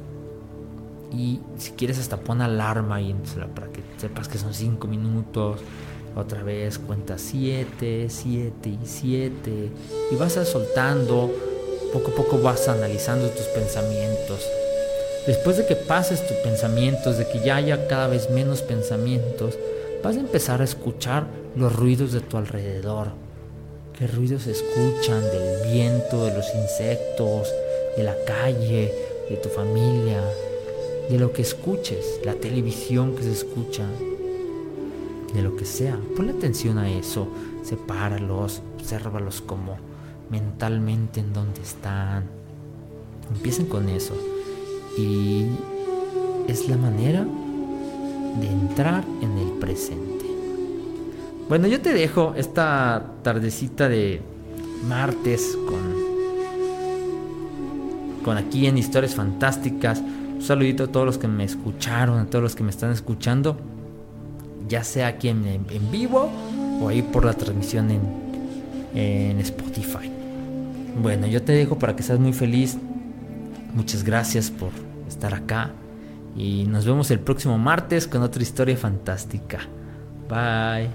[1.11, 3.15] Y si quieres hasta pon alarma y
[3.55, 5.61] para que sepas que son cinco minutos
[6.17, 9.51] Otra vez cuenta 7, 7 y 7.
[10.11, 11.31] Y vas soltando,
[11.93, 14.41] poco a poco vas analizando tus pensamientos.
[15.27, 19.59] Después de que pases tus pensamientos, de que ya haya cada vez menos pensamientos,
[20.03, 23.09] vas a empezar a escuchar los ruidos de tu alrededor.
[23.95, 27.53] ¿Qué ruidos se escuchan del viento, de los insectos,
[27.95, 28.91] de la calle,
[29.29, 30.23] de tu familia,
[31.09, 33.83] de lo que escuches, la televisión que se escucha,
[35.33, 35.97] de lo que sea.
[36.15, 37.27] Ponle atención a eso,
[37.63, 39.77] sepáralos, obsérvalos como
[40.29, 42.25] mentalmente en dónde están.
[43.33, 44.13] Empiecen con eso.
[44.97, 45.45] Y
[46.47, 47.25] es la manera
[48.39, 50.25] de entrar en el presente.
[51.49, 54.21] Bueno, yo te dejo esta tardecita de
[54.87, 56.07] martes con
[58.27, 60.01] con aquí en Historias Fantásticas.
[60.01, 63.57] Un saludito a todos los que me escucharon, a todos los que me están escuchando,
[64.67, 66.29] ya sea aquí en, en vivo
[66.81, 68.01] o ahí por la transmisión en,
[68.95, 70.11] en Spotify.
[71.01, 72.77] Bueno, yo te dejo para que seas muy feliz.
[73.73, 74.69] Muchas gracias por
[75.07, 75.71] estar acá.
[76.35, 79.59] Y nos vemos el próximo martes con otra historia fantástica.
[80.29, 80.89] Bye.